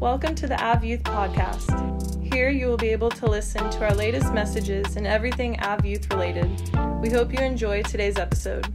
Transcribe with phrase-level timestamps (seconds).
[0.00, 2.22] Welcome to the Av Youth Podcast.
[2.22, 6.12] Here you will be able to listen to our latest messages and everything Av Youth
[6.12, 6.50] related.
[7.00, 8.70] We hope you enjoy today's episode.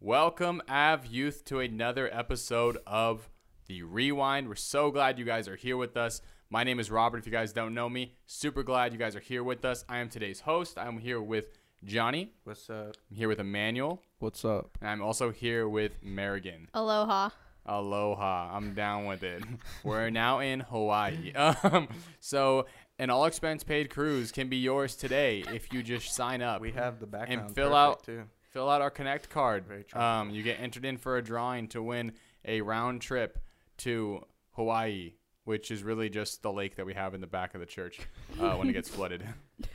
[0.00, 3.30] Welcome, Av Youth, to another episode of
[3.68, 4.48] The Rewind.
[4.48, 6.22] We're so glad you guys are here with us.
[6.50, 7.18] My name is Robert.
[7.18, 9.84] If you guys don't know me, super glad you guys are here with us.
[9.88, 10.76] I am today's host.
[10.76, 11.50] I'm here with
[11.84, 12.30] Johnny.
[12.44, 12.96] What's up?
[13.10, 14.02] I'm here with Emmanuel.
[14.20, 14.78] What's up?
[14.80, 16.66] And I'm also here with Marigan.
[16.74, 17.30] Aloha.
[17.66, 18.50] Aloha.
[18.56, 19.42] I'm down with it.
[19.84, 21.32] We're now in Hawaii.
[21.36, 21.88] Um,
[22.20, 22.66] so,
[22.98, 26.60] an all expense paid cruise can be yours today if you just sign up.
[26.60, 28.24] We have the background and fill out- too.
[28.52, 30.00] fill out our connect card Very true.
[30.00, 32.12] um, you get entered in for a drawing to win
[32.44, 33.38] a round trip
[33.78, 37.60] to hawaii which is really just the lake that we have in the back of
[37.60, 38.00] the church
[38.40, 39.24] uh, when it gets flooded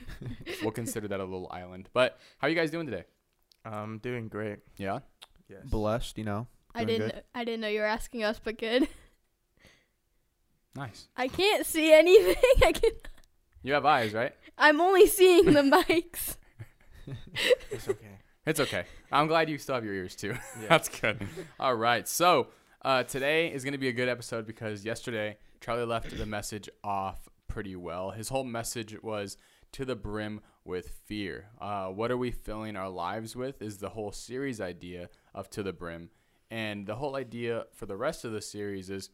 [0.62, 3.04] we'll consider that a little island but how are you guys doing today
[3.64, 4.58] I'm doing great.
[4.76, 5.00] yeah
[5.48, 5.60] Yes.
[5.64, 6.46] Blessed, you know.
[6.74, 7.22] I didn't good.
[7.34, 8.86] I didn't know you were asking us, but good.
[10.74, 12.36] nice I can't see anything.
[12.64, 12.90] I can
[13.62, 16.36] you have eyes right I'm only seeing the mics.
[17.70, 18.18] It's okay.
[18.46, 20.68] it's okay i'm glad you still have your ears too Yeah.
[20.68, 21.26] that's good
[21.58, 22.48] all right so
[22.82, 26.68] uh, today is going to be a good episode because yesterday charlie left the message
[26.82, 28.10] off pretty well.
[28.10, 29.36] His whole message was
[29.72, 31.46] to the brim with fear.
[31.60, 35.62] Uh, what are we filling our lives with is the whole series idea of to
[35.62, 36.10] the brim.
[36.50, 39.10] And the whole idea for the rest of the series is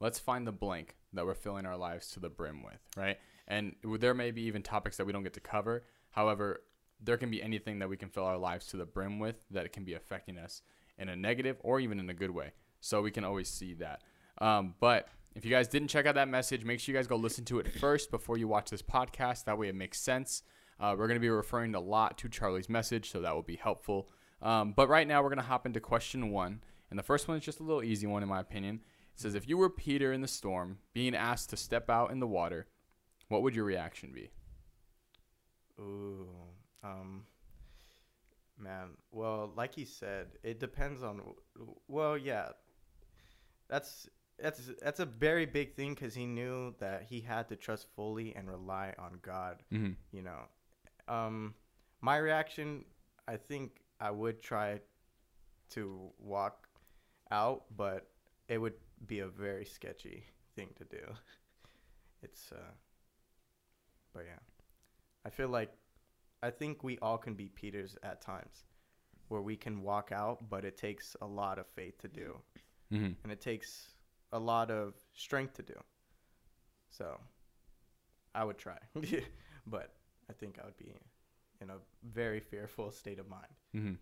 [0.00, 3.18] let's find the blank that we're filling our lives to the brim with right?
[3.46, 5.84] And there may be even topics that we don't get to cover.
[6.10, 6.62] However
[7.00, 9.72] there can be anything that we can fill our lives to the brim with that
[9.72, 10.62] can be affecting us
[10.98, 12.52] in a negative or even in a good way.
[12.80, 14.02] So we can always see that.
[14.40, 15.08] Um, but
[15.38, 17.60] if you guys didn't check out that message, make sure you guys go listen to
[17.60, 19.44] it first before you watch this podcast.
[19.44, 20.42] That way it makes sense.
[20.80, 23.54] Uh, we're going to be referring a lot to Charlie's message, so that will be
[23.54, 24.10] helpful.
[24.42, 26.64] Um, but right now, we're going to hop into question one.
[26.90, 28.80] And the first one is just a little easy one, in my opinion.
[29.14, 32.18] It says, If you were Peter in the storm, being asked to step out in
[32.18, 32.66] the water,
[33.28, 34.30] what would your reaction be?
[35.78, 36.26] Ooh.
[36.82, 37.26] Um.
[38.58, 38.88] Man.
[39.12, 41.20] Well, like he said, it depends on.
[41.86, 42.48] Well, yeah.
[43.68, 44.08] That's
[44.42, 48.34] that's that's a very big thing because he knew that he had to trust fully
[48.36, 49.62] and rely on God.
[49.72, 49.92] Mm-hmm.
[50.12, 50.40] you know
[51.08, 51.54] um
[52.02, 52.84] my reaction
[53.26, 54.78] i think i would try
[55.70, 56.68] to walk
[57.30, 58.08] out but
[58.48, 58.74] it would
[59.06, 60.24] be a very sketchy
[60.54, 61.02] thing to do
[62.22, 62.70] it's uh
[64.12, 64.38] but yeah
[65.24, 65.72] i feel like
[66.42, 68.64] i think we all can be peters at times
[69.28, 72.36] where we can walk out but it takes a lot of faith to do
[72.92, 73.12] Mm-hmm.
[73.22, 73.88] and it takes
[74.32, 75.74] a lot of strength to do.
[76.90, 77.18] So
[78.34, 78.78] I would try,
[79.66, 79.92] but
[80.28, 80.92] I think I would be
[81.60, 81.74] in a
[82.04, 83.46] very fearful state of mind.
[83.74, 83.92] Mm-hmm.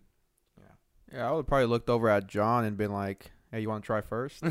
[1.13, 3.85] Yeah, I would probably looked over at John and been like, "Hey, you want to
[3.85, 4.43] try first?
[4.43, 4.49] you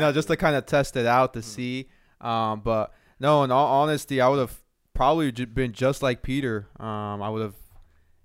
[0.00, 1.44] know, just to kind of test it out to Mm.
[1.44, 1.88] see.
[2.22, 4.62] Um, but no, in all honesty, I would have
[4.94, 6.66] probably been just like Peter.
[6.80, 7.54] Um, I would have,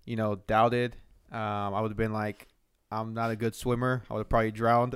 [0.06, 0.96] you know, doubted.
[1.32, 1.40] Um,
[1.74, 2.48] I would have been like,
[2.90, 4.04] I'm not a good swimmer.
[4.10, 4.96] I would have probably drowned.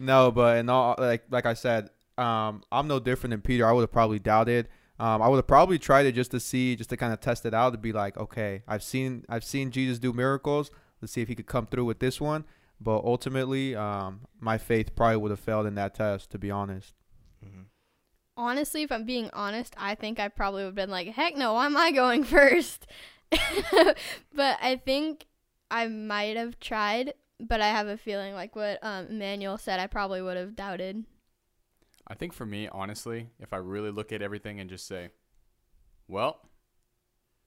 [0.00, 3.66] No, but in all like like I said, um, I'm no different than Peter.
[3.66, 4.68] I would have probably doubted.
[4.98, 7.44] Um, I would have probably tried it just to see, just to kind of test
[7.44, 10.70] it out, to be like, okay, I've seen I've seen Jesus do miracles.
[11.00, 12.44] Let's see if he could come through with this one.
[12.80, 16.94] But ultimately, um, my faith probably would have failed in that test, to be honest.
[17.44, 17.62] Mm-hmm.
[18.36, 21.54] Honestly, if I'm being honest, I think I probably would have been like, heck no,
[21.54, 22.86] why am I going first?
[23.30, 25.26] but I think
[25.70, 29.86] I might have tried, but I have a feeling like what um, Emmanuel said, I
[29.86, 31.04] probably would have doubted.
[32.06, 35.10] I think for me, honestly, if I really look at everything and just say,
[36.08, 36.40] well,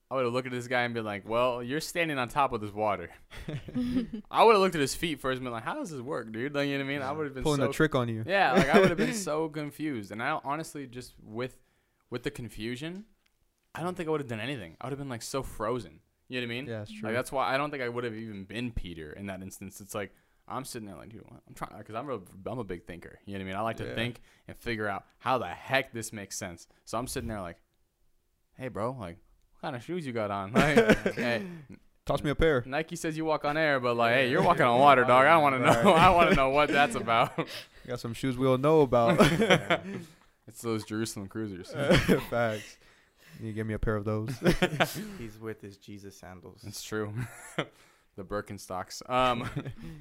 [0.10, 2.54] I would have looked at this guy and been like, well, you're standing on top
[2.54, 3.10] of this water.
[4.32, 6.32] I would have looked at his feet first and been like, how does this work,
[6.32, 6.54] dude?
[6.54, 7.02] Like, you know what I mean?
[7.02, 8.24] I would have been Pulling so a trick on you.
[8.26, 10.12] Yeah, like I would have been so confused.
[10.12, 11.58] And I honestly just with
[12.12, 13.06] with the confusion,
[13.74, 14.78] I don't think I would have done anything.
[14.80, 16.00] I would have been like so frozen.
[16.28, 16.66] You know what I mean?
[16.68, 17.08] Yeah, that's true.
[17.10, 19.80] Like that's why I don't think I would have even been Peter in that instance.
[19.82, 20.14] It's like
[20.48, 22.20] I'm sitting there like, dude, I'm trying because I'm a,
[22.50, 23.20] I'm a big thinker.
[23.26, 23.56] You know what I mean?
[23.58, 23.96] I like to Yeah.
[23.96, 26.68] think and figure out how the heck this makes sense.
[26.86, 27.58] So I'm sitting there like,
[28.58, 29.18] hey, bro, like,
[29.54, 30.52] what kind of shoes you got on?
[30.54, 30.76] Like,
[31.16, 31.46] hey,
[32.06, 32.62] Toss me a pair.
[32.68, 35.26] Nike says you walk on air, but like, hey, you're walking on water, dog.
[35.26, 35.94] I don't want to know.
[35.96, 37.32] I want to know what that's about.
[37.88, 39.18] Got some shoes we don't know about.
[40.48, 41.72] it's those Jerusalem cruisers.
[42.30, 42.78] Facts.
[43.42, 44.30] You give me a pair of those.
[45.20, 46.64] He's with his Jesus sandals.
[46.66, 47.14] It's true.
[48.16, 49.08] the Birkenstocks.
[49.10, 49.50] Um,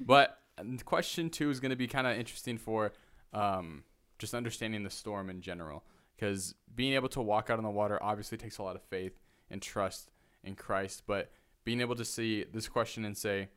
[0.01, 0.39] but
[0.85, 2.93] question two is going to be kind of interesting for
[3.33, 3.83] um,
[4.19, 5.83] just understanding the storm in general.
[6.15, 9.19] Because being able to walk out on the water obviously takes a lot of faith
[9.49, 10.11] and trust
[10.43, 11.03] in Christ.
[11.05, 11.31] But
[11.65, 13.49] being able to see this question and say,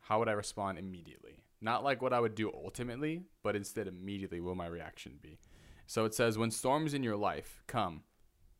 [0.00, 1.42] how would I respond immediately?
[1.60, 5.38] Not like what I would do ultimately, but instead immediately will my reaction be?
[5.86, 8.02] So it says, when storms in your life come,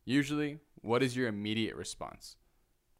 [0.09, 2.35] usually, what is your immediate response?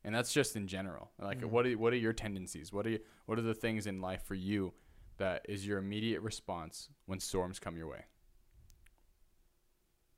[0.03, 1.11] And that's just in general.
[1.19, 1.49] Like, Mhm.
[1.49, 2.71] what are what are your tendencies?
[2.71, 4.73] What are you, what are the things in life for you
[5.17, 8.05] that is your immediate response when storms come your way?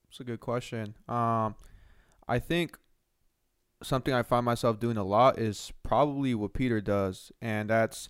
[0.09, 0.95] It's a good question.
[1.07, 1.55] Um,
[2.27, 2.77] I think
[3.81, 8.07] something I find myself doing a lot is probably what Peter does, and that's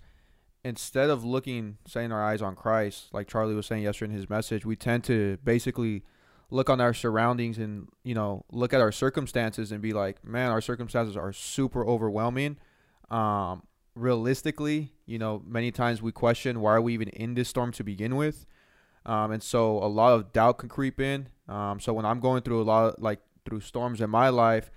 [0.66, 4.30] instead of looking, setting our eyes on Christ, like Charlie was saying yesterday in his
[4.30, 6.04] message, we tend to basically
[6.52, 10.52] look on our surroundings and you know look at our circumstances and be like, man,
[10.52, 12.58] our circumstances are super overwhelming.
[13.10, 13.64] Um,
[13.96, 17.84] realistically, you know, many times we question why are we even in this storm to
[17.84, 18.46] begin with.
[19.06, 21.30] Um, and so a lot of doubt can creep in.
[21.48, 24.70] Um, so when I'm going through a lot of, like through storms in my life,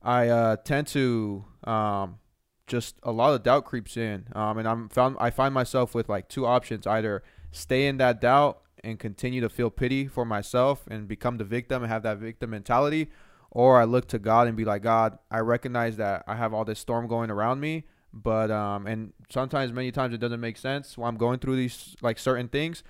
[0.00, 2.18] I uh, tend to um,
[2.66, 4.28] just a lot of doubt creeps in.
[4.34, 8.20] Um, and I'm found I find myself with like two options: either stay in that
[8.20, 12.18] doubt and continue to feel pity for myself and become the victim and have that
[12.18, 13.10] victim mentality,
[13.50, 16.64] or I look to God and be like, God, I recognize that I have all
[16.64, 20.96] this storm going around me, but um, and sometimes many times it doesn't make sense
[20.96, 22.84] when I'm going through these like certain things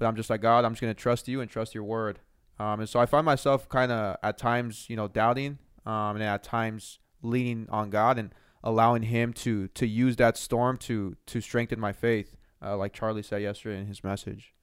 [0.00, 0.64] but I'm just like God.
[0.64, 2.18] I'm just gonna trust you and trust your word.
[2.58, 6.22] Um, and so I find myself kind of at times, you know, doubting, um, and
[6.22, 11.40] at times leaning on God and allowing Him to to use that storm to to
[11.40, 14.54] strengthen my faith, uh, like Charlie said yesterday in his message.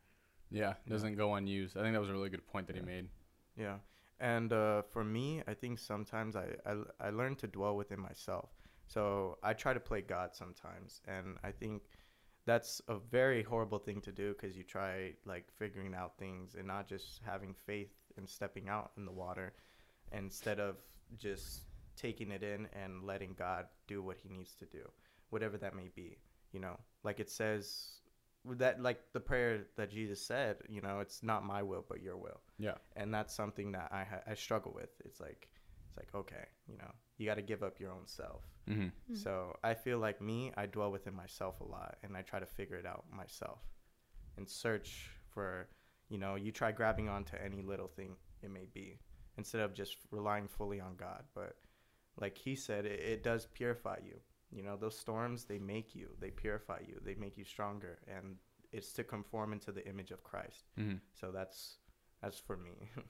[0.50, 1.78] Yeah, doesn't go unused.
[1.78, 3.08] I think that was a really good point that he made.
[3.58, 3.76] Yeah.
[4.20, 8.50] And uh, for me, I think sometimes I, I, I learn to dwell within myself.
[8.88, 11.02] So I try to play God sometimes.
[11.08, 11.84] And I think
[12.46, 16.66] that's a very horrible thing to do because you try like figuring out things and
[16.66, 19.54] not just having faith and stepping out in the water
[20.14, 20.78] instead of
[21.18, 21.64] just
[21.98, 24.90] taking it in and letting God do what he needs to do,
[25.30, 26.18] whatever that may be.
[26.54, 28.00] You know, like it says
[28.56, 32.18] that like the prayer that Jesus said, you know, it's not my will but your
[32.18, 32.76] will Yeah.
[32.96, 34.90] and that's something that I ha- I struggle with.
[35.06, 35.48] It's like
[35.88, 38.44] it's like okay, you know, you got to give up your own self.
[38.70, 39.14] Mm-hmm.
[39.14, 39.18] Mm.
[39.24, 42.46] So I feel like me, I dwell within myself a lot, and I try to
[42.46, 43.60] figure it out myself,
[44.38, 45.70] and search for,
[46.10, 49.00] you know, you try grabbing onto any little thing it may be,
[49.38, 51.24] instead of just relying fully on God.
[51.34, 51.56] But
[52.20, 54.20] like he said, it, it does purify you.
[54.52, 58.36] You know, those storms they make you, they purify you, they make you stronger, and
[58.72, 60.66] it's to conform into the image of Christ.
[60.80, 60.98] Mm-hmm.
[61.14, 61.78] So that's
[62.22, 62.90] that's for me.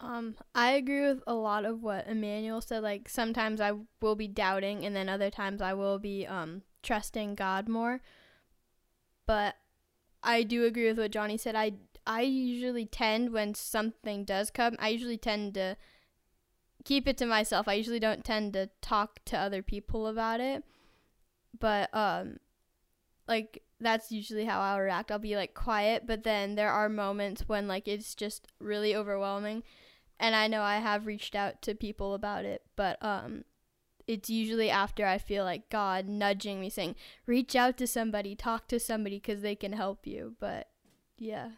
[0.00, 2.84] Um, I agree with a lot of what Emmanuel said.
[2.84, 7.34] Like sometimes I will be doubting, and then other times I will be um trusting
[7.34, 8.00] God more.
[9.26, 9.56] But
[10.22, 11.56] I do agree with what Johnny said.
[11.56, 11.72] I
[12.06, 15.76] I usually tend when something does come, I usually tend to
[16.88, 17.68] keep it to myself.
[17.68, 20.64] I usually don't tend to talk to other people about it.
[21.58, 22.38] But um
[23.28, 25.12] like that's usually how I'll react.
[25.12, 29.62] I'll be like quiet, but then there are moments when like it's just really overwhelming
[30.18, 33.44] and I know I have reached out to people about it, but um
[34.06, 36.96] it's usually after I feel like God nudging me saying,
[37.26, 40.70] "Reach out to somebody, talk to somebody cuz they can help you." But
[41.18, 41.50] yeah.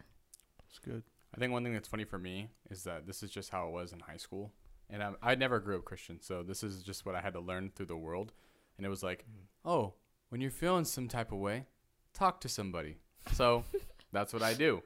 [0.67, 1.03] It's good.
[1.33, 3.71] I think one thing that's funny for me is that this is just how it
[3.71, 4.51] was in high school,
[4.91, 7.39] and I, I never grew up Christian, so this is just what I had to
[7.39, 8.33] learn through the world,
[8.77, 9.45] and it was like, mm.
[9.65, 9.93] oh,
[10.29, 11.65] when you're feeling some type of way,
[12.13, 12.97] talk to somebody.
[13.33, 13.63] So
[14.11, 14.83] that's what I do,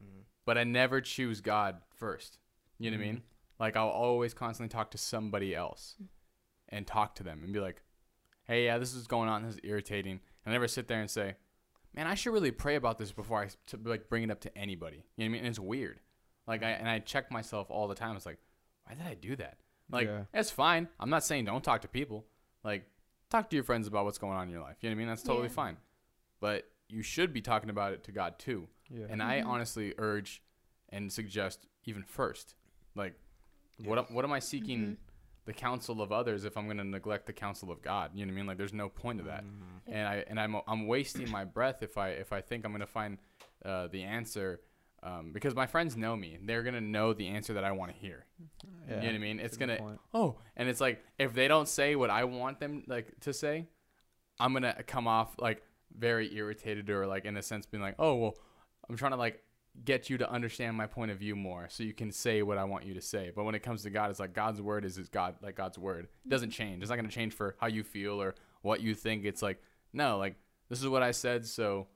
[0.00, 0.22] Mm.
[0.46, 2.38] but I never choose God first.
[2.78, 3.16] You know what I mean?
[3.16, 3.22] Mm.
[3.58, 5.96] Like I'll always constantly talk to somebody else,
[6.68, 7.82] and talk to them and be like,
[8.46, 9.42] hey, yeah, this is going on.
[9.42, 10.20] This is irritating.
[10.46, 11.34] I never sit there and say,
[11.94, 13.48] man, I should really pray about this before I
[13.84, 15.04] like bring it up to anybody.
[15.16, 15.38] You know what I mean?
[15.40, 16.00] And it's weird.
[16.46, 16.66] Like mm.
[16.66, 18.16] I and I check myself all the time.
[18.16, 18.38] It's like,
[18.88, 19.58] why did I do that?
[19.90, 20.24] Like Yeah.
[20.34, 20.88] it's fine.
[21.00, 22.26] I'm not saying don't talk to people.
[22.64, 22.88] Like
[23.30, 24.76] talk to your friends about what's going on in your life.
[24.80, 25.08] You know what I mean?
[25.08, 25.54] That's totally Yeah.
[25.54, 25.76] fine.
[26.40, 28.68] But you should be talking about it to God too.
[28.88, 29.06] Yeah.
[29.10, 29.46] And I Mhm.
[29.46, 30.42] honestly urge
[30.88, 32.54] and suggest even first,
[32.94, 33.14] like,
[33.84, 34.96] what am- what am I seeking Mhm.
[35.44, 38.12] the counsel of others if I'm going to neglect the counsel of God?
[38.14, 38.46] You know what I mean?
[38.46, 39.80] Like, there's no point to that Mhm.
[39.86, 42.86] and I and I'm I'm wasting my breath if I if I think I'm gonna
[42.86, 43.18] find
[43.64, 44.60] uh, the answer
[45.02, 46.38] um, because my friends know me.
[46.42, 48.26] They're gonna know the answer that I want to hear.
[48.88, 48.96] Yeah.
[48.96, 49.38] You know what I mean?
[49.38, 50.00] It's That's a good gonna point.
[50.14, 53.66] oh, and it's like if they don't say what I want them like to say,
[54.40, 55.62] I'm gonna come off like
[55.96, 58.34] very irritated or like in a sense being like oh well,
[58.88, 59.42] I'm trying to like
[59.84, 62.64] get you to understand my point of view more so you can say what I
[62.64, 63.30] want you to say.
[63.34, 65.78] But when it comes to God, it's like God's word is is God like God's
[65.78, 66.08] word.
[66.24, 66.82] It doesn't change.
[66.82, 69.24] It's not gonna change for how you feel or what you think.
[69.24, 69.62] It's like
[69.92, 70.34] no, like
[70.68, 71.86] this is what I said, so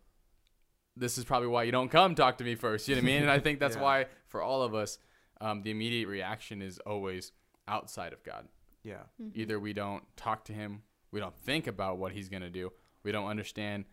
[0.97, 2.89] this is probably why you don't come talk to me first.
[2.89, 3.23] You know what I mean?
[3.23, 3.83] And I think that's Yeah.
[3.83, 4.99] why for all of us,
[5.41, 7.33] um, the immediate reaction is always
[7.67, 8.49] outside of God.
[8.83, 9.03] Yeah.
[9.21, 9.31] Mhm.
[9.35, 12.73] Either we don't talk to Him, we don't think about what He's gonna do,
[13.05, 13.85] we don't understand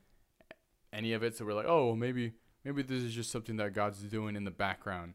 [0.92, 1.36] any of it.
[1.36, 4.44] So we're like, oh, well, maybe maybe this is just something that God's doing in
[4.44, 5.14] the background,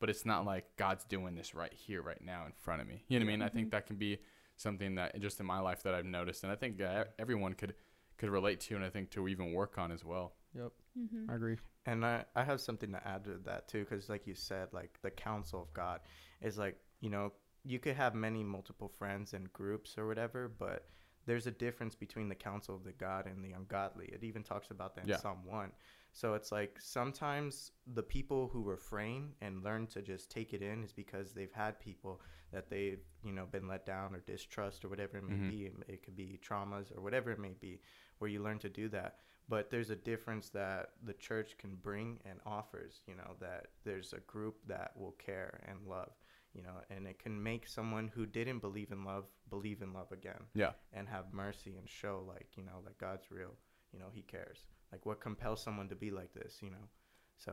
[0.00, 3.04] but it's not like God's doing this right here, right now, in front of me.
[3.08, 3.42] You know what I mean?
[3.42, 4.18] I think that can be
[4.56, 7.74] something that just in my life that I've noticed, and I think uh, everyone could
[8.18, 10.34] could relate to, and I think to even work on as well.
[10.54, 11.30] Yep, Mm-hmm.
[11.30, 11.56] I agree.
[11.86, 14.98] And I, I have something to add to that too, because like you said, like
[15.02, 16.00] the counsel of God
[16.42, 17.32] is like, you know,
[17.64, 20.88] you could have many multiple friends and groups or whatever, but
[21.26, 24.06] there's a difference between the counsel of the God and the ungodly.
[24.06, 25.16] It even talks about that in Yeah.
[25.16, 25.70] Psalm 1.
[26.12, 30.82] So it's like sometimes the people who refrain and learn to just take it in
[30.82, 32.20] is because they've had people
[32.52, 35.50] that they've, you know, been let down or distrust or whatever it may Mhm.
[35.50, 35.70] be.
[35.88, 37.80] It could be traumas or whatever it may be,
[38.18, 39.18] where you learn to do that
[39.50, 44.14] but there's a difference that the church can bring and offers you know that there's
[44.14, 46.12] a group that will care and love
[46.54, 50.12] you know and it can make someone who didn't believe in love believe in love
[50.12, 50.40] again.
[50.54, 50.70] Yeah.
[50.92, 53.54] and have mercy and show like you know that god's real
[53.92, 54.64] you know he cares.
[54.92, 56.88] Like what compels someone to be like this you know?
[57.36, 57.52] So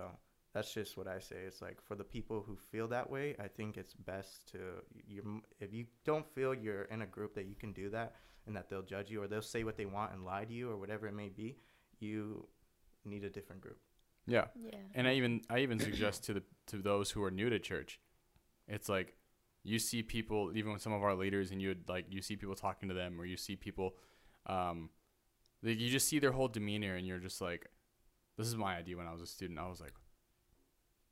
[0.54, 1.38] that's just what i say.
[1.46, 4.60] It's like for the people who feel that way i think it's best to
[5.08, 8.56] you if you don't feel you're in a group that you can do that and
[8.56, 10.78] that they'll judge you or they'll say what they want and lie to you or
[10.78, 11.58] whatever it may be
[12.00, 12.48] you
[13.06, 13.80] need a different group.
[14.26, 14.46] Yeah.
[14.62, 14.80] Yeah.
[14.94, 18.00] And I even I even suggest to the to those who are new to church,
[18.68, 19.16] it's like
[19.64, 22.36] you see people even with some of our leaders and you would like you see
[22.36, 23.96] people talking to them or you see people
[24.46, 24.90] um
[25.64, 27.68] like you just see their whole demeanor and you're just like
[28.38, 29.58] this is my idea when I was a student.
[29.60, 29.94] I was like,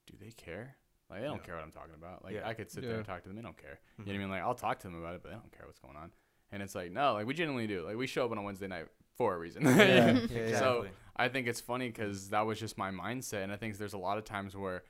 [0.07, 0.75] do they care?
[1.09, 1.43] Like they don't Yeah.
[1.43, 2.23] care what I'm talking about.
[2.23, 2.47] Like Yeah.
[2.47, 3.79] I could sit there and talk to them, they don't care.
[3.99, 4.29] You know what I mean?
[4.29, 6.11] Like I'll talk to them about it, but they don't care what's going on.
[6.51, 7.83] And it's like, no, like we genuinely do.
[7.85, 8.85] Like we show up on a Wednesday night
[9.17, 9.63] for a reason.
[9.63, 13.55] Yeah, yeah, So I think it's funny because that was just my mindset, and I
[13.55, 14.83] think there's a lot of times where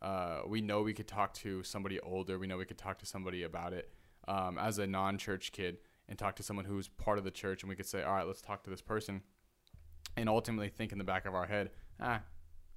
[0.00, 3.06] uh, we know we could talk to somebody older, we know we could talk to
[3.06, 3.92] somebody about it
[4.28, 7.70] um, as a non-church kid, and talk to someone who's part of the church, and
[7.70, 9.22] we could say, all right, let's talk to this person,
[10.16, 11.70] and ultimately think in the back of our head,
[12.00, 12.20] ah,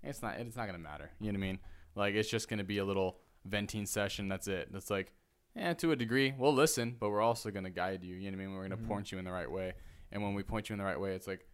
[0.03, 1.09] it's not, it's not gonna matter.
[1.19, 1.59] You know what I mean?
[1.95, 4.27] Like it's just gonna be a little venting session.
[4.27, 4.71] That's it.
[4.71, 5.11] That's like,
[5.55, 8.15] yeah, to a degree, we'll listen, but we're also gonna guide you.
[8.15, 8.55] You know what I mean?
[8.55, 8.87] We're gonna Mhm.
[8.87, 9.73] point you in the right way,
[10.11, 11.45] and when we point you in the right way, it's like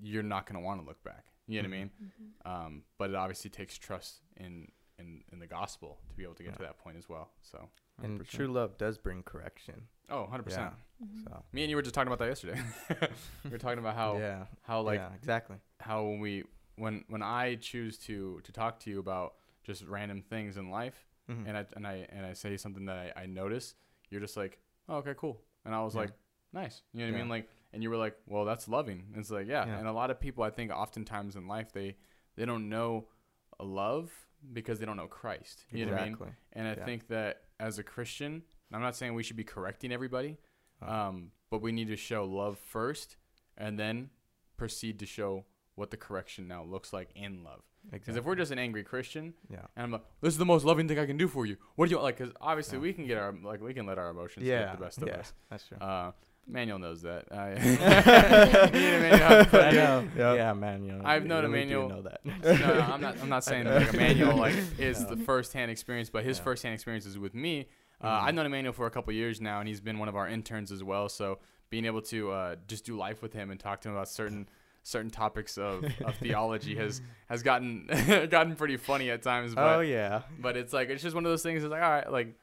[0.00, 1.26] you're not going to want to look back.
[1.46, 1.90] You know what I mean?
[2.02, 2.50] Mm-hmm.
[2.66, 4.68] Um, but it obviously takes trust in,
[4.98, 6.56] in, in the gospel to be able to get Yeah.
[6.58, 7.30] to that point as well.
[7.42, 7.68] So,
[8.02, 8.28] And 100%.
[8.28, 9.82] true love does bring correction.
[10.08, 10.48] oh, 100%.
[10.50, 10.70] Yeah.
[11.04, 11.22] Mm-hmm.
[11.24, 12.60] So Me and you were just talking about that yesterday.
[13.44, 15.56] we were talking about how, yeah, how like, yeah, exactly.
[15.80, 16.44] how when we,
[16.76, 21.06] when, when I choose to, to talk to you about just random things in life
[21.30, 21.46] Mhm.
[21.48, 23.74] and I, and I, and I say something that I, I notice,
[24.10, 25.40] you're just like, oh, okay, cool.
[25.64, 26.02] And I was Yeah.
[26.02, 26.10] like,
[26.52, 26.82] nice.
[26.92, 27.28] You know what I mean?
[27.28, 29.04] Like, and you were like, well, that's loving.
[29.12, 29.66] And it's like, yeah.
[29.66, 29.78] Yeah.
[29.78, 31.96] And a lot of people, I think, oftentimes in life, they
[32.36, 33.06] they don't know
[33.60, 34.10] a love
[34.52, 35.64] because they don't know Christ.
[35.70, 36.16] You know what I mean?
[36.52, 36.84] And I Yeah.
[36.84, 38.42] think that as a Christian,
[38.72, 40.38] I'm not saying we should be correcting everybody,
[40.80, 43.16] Uh, um, but we need to show love first,
[43.56, 44.10] and then
[44.56, 45.44] proceed to show
[45.74, 47.62] what the correction now looks like in love.
[47.90, 50.64] Because if we're just an angry Christian, yeah, and I'm like, this is the most
[50.64, 51.56] loving thing I can do for you.
[51.76, 52.16] What do you like?
[52.18, 52.82] Because obviously Yeah.
[52.82, 55.08] we can get our like we can let our emotions yeah, get the best of
[55.08, 55.32] yeah, us.
[55.50, 55.78] that's true.
[55.78, 56.12] Uh,
[56.46, 57.26] Manuel knows that.
[57.32, 57.50] I,
[58.72, 60.08] Emmanuel, I know.
[60.16, 60.34] Yeah.
[60.34, 60.84] Yeah, man.
[60.84, 62.20] You know, I've known really do Emmanuel- Know that.
[62.24, 63.16] no, no, I'm not.
[63.22, 65.14] I'm not saying like Emmanuel like is No.
[65.14, 66.44] the first-hand experience, but his Yeah.
[66.44, 67.68] first-hand experience is with me.
[68.00, 68.22] Uh, Mhm.
[68.24, 70.72] I've known Emmanuel for a couple years now, and he's been one of our interns
[70.72, 71.08] as well.
[71.08, 71.38] So
[71.70, 74.48] being able to uh, just do life with him and talk to him about certain
[74.84, 77.86] certain topics of, of theology has has gotten
[78.30, 79.54] gotten pretty funny at times.
[79.54, 80.22] But oh yeah.
[80.40, 81.62] but it's like it's just one of those things.
[81.62, 82.34] It's like all right, like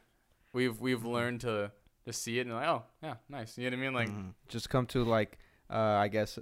[0.54, 1.70] we've we've learned to
[2.10, 3.56] to see it and like oh yeah, nice.
[3.58, 3.94] You know what I mean?
[3.94, 4.34] Like Mhm.
[4.48, 5.38] just come to like
[5.70, 6.38] uh, I guess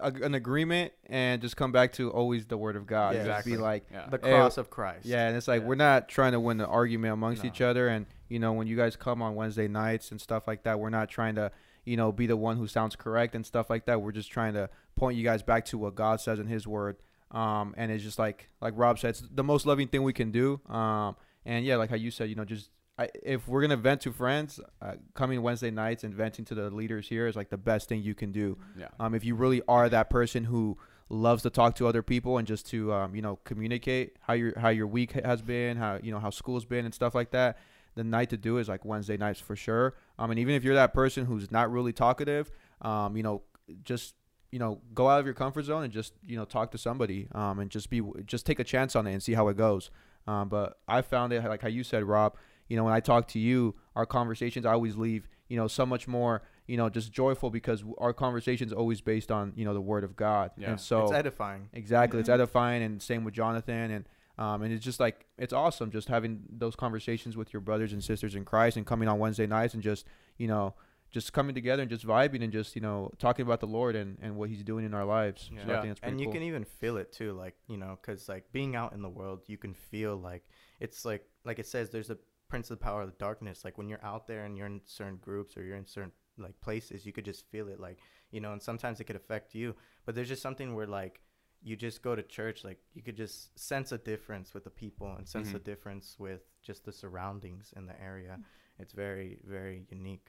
[0.00, 3.14] a, an agreement and just come back to always the word of God.
[3.14, 3.56] Yeah, just be exactly.
[3.56, 5.04] like yeah, the Hey, cross of Christ.
[5.04, 5.66] yeah, and it's like Yeah.
[5.68, 7.48] we're not trying to win the argument amongst No.
[7.48, 7.88] each other.
[7.88, 10.90] And you know, when you guys come on Wednesday nights and stuff like that, we're
[10.90, 11.50] not trying to
[11.84, 14.00] you know be the one who sounds correct and stuff like that.
[14.00, 16.96] We're just trying to point you guys back to what God says in His Word.
[17.30, 20.30] Um, and it's just like like Rob said, it's the most loving thing we can
[20.30, 20.60] do.
[20.68, 22.70] Um, and yeah, like how you said, you know, just
[23.02, 26.70] I, if we're gonna vent to friends, uh, coming Wednesday nights and venting to the
[26.70, 28.58] leaders here is like the best thing you can do.
[28.76, 30.78] yeah, Um, if you really are that person who
[31.08, 34.58] loves to talk to other people and just to um, you know communicate how your
[34.58, 37.58] how your week has been, how you know how school's been and stuff like that,
[37.94, 39.94] the night to do is like Wednesday nights for sure.
[40.18, 43.42] Um, and even if you're that person who's not really talkative, um, you know,
[43.84, 44.14] just
[44.50, 47.28] you know go out of your comfort zone and just you know talk to somebody
[47.32, 49.90] um, and just be just take a chance on it and see how it goes.
[50.26, 52.36] Um, but I found it like how you said, Rob.
[52.72, 55.84] You know, when I talk to you, our conversations I always leave you know so
[55.84, 59.80] much more you know just joyful because our conversations always based on you know the
[59.92, 60.52] word of God.
[60.56, 60.70] Yeah.
[60.70, 61.68] And so it's edifying.
[61.74, 62.34] Exactly, it's Mhm.
[62.34, 66.44] edifying, and same with Jonathan, and um, and it's just like it's awesome just having
[66.48, 69.82] those conversations with your brothers and sisters in Christ, and coming on Wednesday nights and
[69.82, 70.06] just
[70.38, 70.74] you know
[71.10, 74.16] just coming together and just vibing and just you know talking about the Lord and,
[74.22, 75.50] and what He's doing in our lives.
[75.52, 75.66] Yeah.
[75.66, 76.32] So I think that's and you cool.
[76.32, 79.40] can even feel it too like you know because like being out in the world
[79.48, 80.44] you can feel like
[80.80, 82.16] it's like like it says there's a
[82.52, 84.80] prince of the power of the darkness like when you're out there and you're in
[84.84, 87.98] certain groups or you're in certain like places you could just feel it like
[88.30, 91.20] you know and sometimes it could affect you but there's just something where like
[91.62, 95.10] you just go to church like you could just sense a difference with the people
[95.16, 95.64] and sense a Mhm.
[95.64, 98.38] difference with just the surroundings in the area
[98.78, 100.28] it's very very unique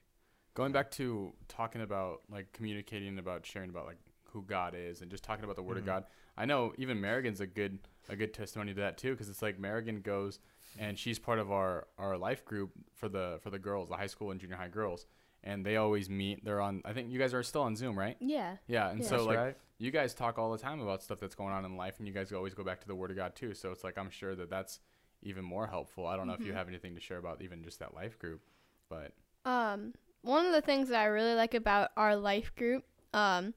[0.56, 3.98] Going back to talking about like communicating about sharing about like
[4.32, 5.94] who God is and just talking about the Word of Mhm.
[5.94, 6.04] God.
[6.38, 9.58] I know even Marigan's a good a good testimony to that too because it's like
[9.60, 10.40] Marigan goes
[10.80, 14.08] and she's part of our our life group for the for the girls, the high
[14.08, 15.06] school and junior high girls,
[15.44, 16.44] and they always meet.
[16.44, 16.82] They're on.
[16.86, 18.18] I think you guys are still on Zoom, right?
[18.20, 18.58] Yeah.
[18.68, 19.08] Yeah, and Yeah.
[19.10, 21.66] so That's like right you guys talk all the time about stuff that's going on
[21.66, 23.54] in life, and you guys always go back to the Word of God too.
[23.54, 24.80] So it's like I'm sure that that's
[25.22, 26.06] even more helpful.
[26.08, 26.56] I don't know if you Mhm.
[26.56, 28.42] have anything to share about even just that life group,
[28.90, 29.14] but
[29.46, 33.54] Um, one of the things that I really like about our life group, um,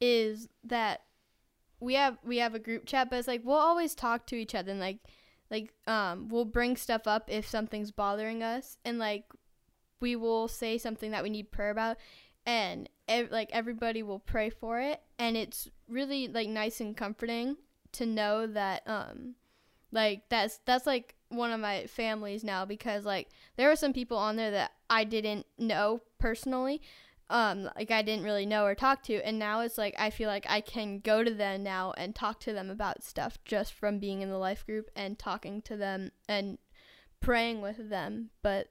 [0.00, 1.02] is that
[1.78, 4.54] we have we have a group chat, but it's like we'll always talk to each
[4.54, 4.98] other and like
[5.50, 9.24] like um we'll bring stuff up if something's bothering us and like
[10.00, 11.96] we will say something that we need prayer about
[12.46, 15.00] and ev- like everybody will pray for it.
[15.18, 17.56] And it's really like nice and comforting
[17.92, 19.34] to know that um
[19.92, 24.16] like that's that's like one of my families now because like there were some people
[24.16, 26.80] on there that I didn't know personally
[27.30, 30.28] um like I didn't really know or talk to and now it's like I feel
[30.28, 33.98] like I can go to them now and talk to them about stuff just from
[33.98, 36.58] being in the life group and talking to them and
[37.20, 38.68] praying with them but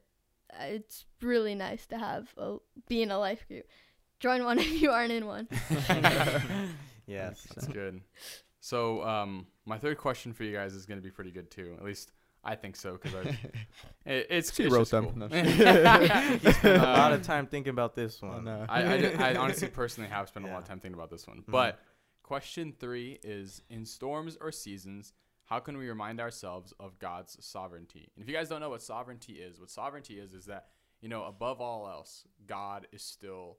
[0.53, 3.65] uh, it's really nice to have a, be in a life group
[4.19, 5.47] join one if you aren't in one
[7.07, 8.01] yes That's good.
[8.61, 11.75] So, um, my third question for you guys is going to be pretty good too.
[11.77, 12.11] At least
[12.49, 13.27] I think so because
[14.05, 14.55] it, it's.
[14.55, 15.05] She it's wrote them.
[15.05, 15.15] cool.
[15.15, 15.53] No, he
[16.51, 18.65] spent a lot of time thinking about this one no.
[18.67, 21.39] I, I, I honestly personally have spent a lot of time thinking about this one.
[21.39, 21.51] Mhm.
[21.51, 21.79] But
[22.23, 25.13] question three is: In storms or seasons,
[25.45, 28.09] how can we remind ourselves of God's sovereignty?
[28.15, 30.69] And if you guys don't know what sovereignty is, what sovereignty is is that
[31.01, 33.57] you know above all else, God is still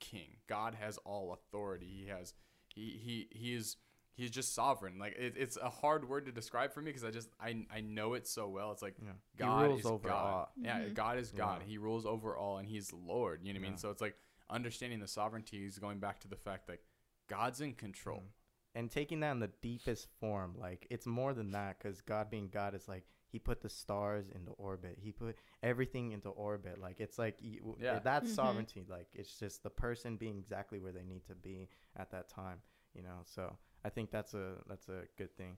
[0.00, 0.38] king.
[0.48, 1.86] God has all authority.
[1.86, 2.34] He has
[2.66, 3.76] he he he is
[4.18, 4.98] he's just sovereign.
[4.98, 7.80] Like it, it's a hard word to describe for me because I just I I
[7.80, 8.72] know it so well.
[8.72, 9.12] It's like Yeah.
[9.38, 10.26] God rules is over God.
[10.34, 10.52] all.
[10.56, 10.94] Yeah, Mhm.
[10.94, 11.62] God is God.
[11.62, 11.68] Yeah.
[11.68, 13.40] He rules over all, and He's Lord.
[13.42, 13.78] You know what I mean?
[13.78, 14.16] So it's like
[14.50, 16.80] understanding the sovereignty is going back to the fact that
[17.28, 18.20] God's in control.
[18.20, 18.32] Mhm.
[18.74, 22.48] And taking that in the deepest form, like it's more than that, because God being
[22.48, 24.98] God is like He put the stars into orbit.
[25.00, 26.78] He put everything into orbit.
[26.78, 27.98] Like it's like y- w- Yeah.
[27.98, 28.34] that's Mhm.
[28.34, 28.84] sovereignty.
[28.88, 32.62] Like it's just the person being exactly where they need to be at that time.
[32.94, 33.20] You know.
[33.24, 35.56] So I think that's a that's a good thing.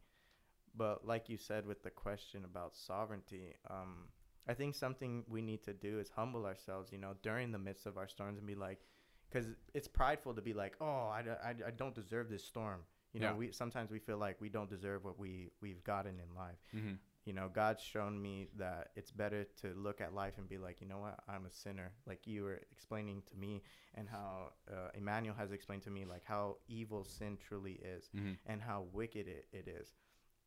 [0.77, 4.09] But like you said with the question about sovereignty, um,
[4.49, 6.93] I think something we need to do is humble ourselves.
[6.93, 8.81] You know, during the midst of our storms, and be like,
[9.29, 12.81] because it's prideful to be like, oh, I, I, I don't deserve this storm.
[13.13, 13.37] You know, Yeah.
[13.37, 16.59] we sometimes we feel like we don't deserve what we we've gotten in life.
[16.75, 16.95] Mm-hmm.
[17.27, 20.81] You know, God's shown me that it's better to look at life and be like,
[20.81, 21.93] you know what, I'm a sinner.
[22.07, 23.63] Like you were explaining to me,
[23.95, 28.33] and how uh, Emmanuel has explained to me, like how evil sin truly is Mm-hmm.
[28.47, 29.93] and how wicked it, it is.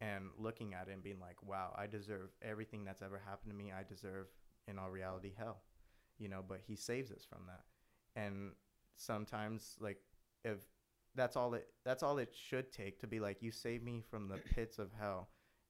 [0.01, 3.55] And looking at it and being like, wow, I deserve everything that's ever happened to
[3.57, 3.71] me.
[3.71, 4.27] I deserve,
[4.67, 5.61] in all reality, hell.
[6.17, 7.63] You know, but he saves us from that.
[8.19, 8.51] And
[8.97, 9.97] sometimes, like,
[10.43, 10.59] if
[11.15, 14.27] that's all it that's all it should take to be like, you saved me from
[14.27, 15.29] the pits of hell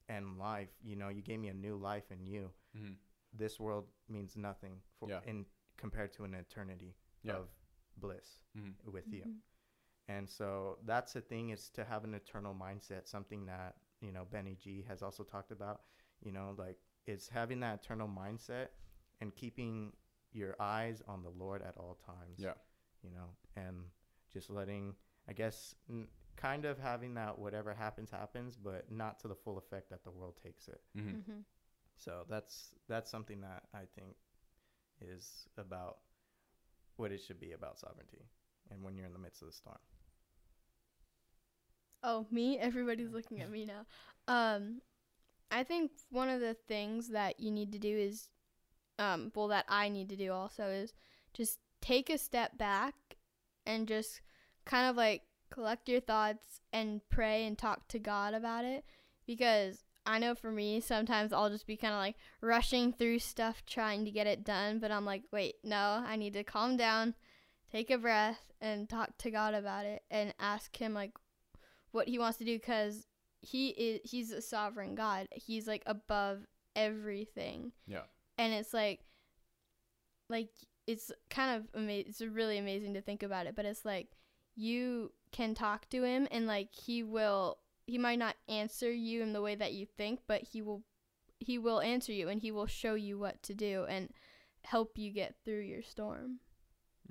[0.10, 0.70] and life.
[0.84, 2.52] You know, you gave me a new life in you.
[2.78, 2.94] Mm-hmm.
[3.34, 5.22] This world means nothing for Yeah.
[5.26, 5.46] in
[5.78, 7.38] compared to an eternity Yeah.
[7.38, 7.50] of
[7.98, 8.92] bliss Mm-hmm.
[8.92, 9.24] with you.
[9.26, 9.42] Mhm.
[10.08, 14.26] And so that's the thing is to have an eternal mindset, something that, you know,
[14.26, 15.82] Benny G has also talked about,
[16.22, 18.70] you know, like it's having that eternal mindset
[19.22, 19.94] and keeping
[20.34, 22.40] your eyes on the Lord at all times.
[22.40, 22.54] Yeah.
[23.02, 23.86] You know, and
[24.32, 24.96] just letting,
[25.28, 29.58] I guess, n- kind of having that whatever happens, happens, but not to the full
[29.58, 30.82] effect that the world takes it.
[30.98, 31.32] Mm-hmm.
[31.32, 31.44] Mhm.
[31.98, 34.16] So that's that's something that I think
[35.02, 35.98] is about
[36.98, 38.26] what it should be about sovereignty
[38.72, 39.78] and when you're in the midst of the storm.
[42.04, 42.60] Oh, me?
[42.60, 43.86] Everybody's looking at me now.
[44.28, 44.82] Um,
[45.50, 48.28] I think one of the things that you need to do is,
[49.00, 50.94] um, well, that I need to do also is
[51.34, 52.96] just take a step back
[53.66, 54.22] and just
[54.66, 55.22] kind of like
[55.54, 58.84] collect your thoughts and pray and talk to God about it.
[59.26, 63.64] Because I know for me, sometimes I'll just be kind of like rushing through stuff
[63.66, 64.80] trying to get it done.
[64.80, 67.14] But I'm like, wait, no, I need to calm down,
[67.72, 71.12] take a breath, and talk to God about it and ask Him, like,
[71.92, 73.06] what he wants to do because
[73.40, 76.40] he is he's a sovereign god he's like above
[76.76, 78.02] everything Yeah.
[78.40, 79.02] and it's like
[80.30, 80.50] like
[80.88, 82.06] it's kind of amazing.
[82.10, 84.08] It's really amazing to think about it, but it's like
[84.56, 89.34] you can talk to him and like he will he might not answer you in
[89.34, 90.84] the way that you think, but he will
[91.40, 94.10] he will answer you and he will show you what to do and
[94.64, 96.40] help you get through your storm.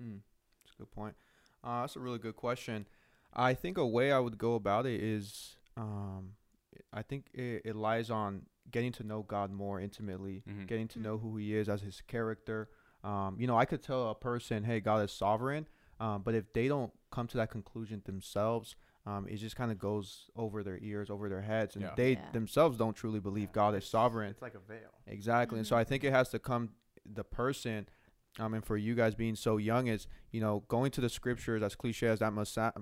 [0.00, 0.20] Mm,
[0.64, 1.14] that's a good point.
[1.62, 2.86] Uh, that's a really good question.
[3.34, 6.32] I think a way I would go about it is, um,
[6.92, 10.66] I think it, it lies on getting to know God more intimately, Mhm.
[10.66, 11.02] getting to Mm.
[11.02, 12.70] know who He is as His character.
[13.04, 15.66] Um, you know, I could tell a person, "Hey, God is sovereign,"
[16.04, 19.78] um, but if they don't come to that conclusion themselves, um, it just kind of
[19.78, 21.94] goes over their ears, over their heads, and Yeah.
[21.96, 22.30] they Yeah.
[22.32, 24.30] themselves don't truly believe Yeah, God is sovereign.
[24.30, 24.90] It's like a veil.
[25.06, 25.58] Exactly.
[25.58, 25.76] And so.
[25.76, 26.70] I think it has to come
[27.20, 27.88] the person
[28.38, 31.62] um and for you guys being so young is, you know, going to the scriptures
[31.62, 32.72] as cliche as that must sa-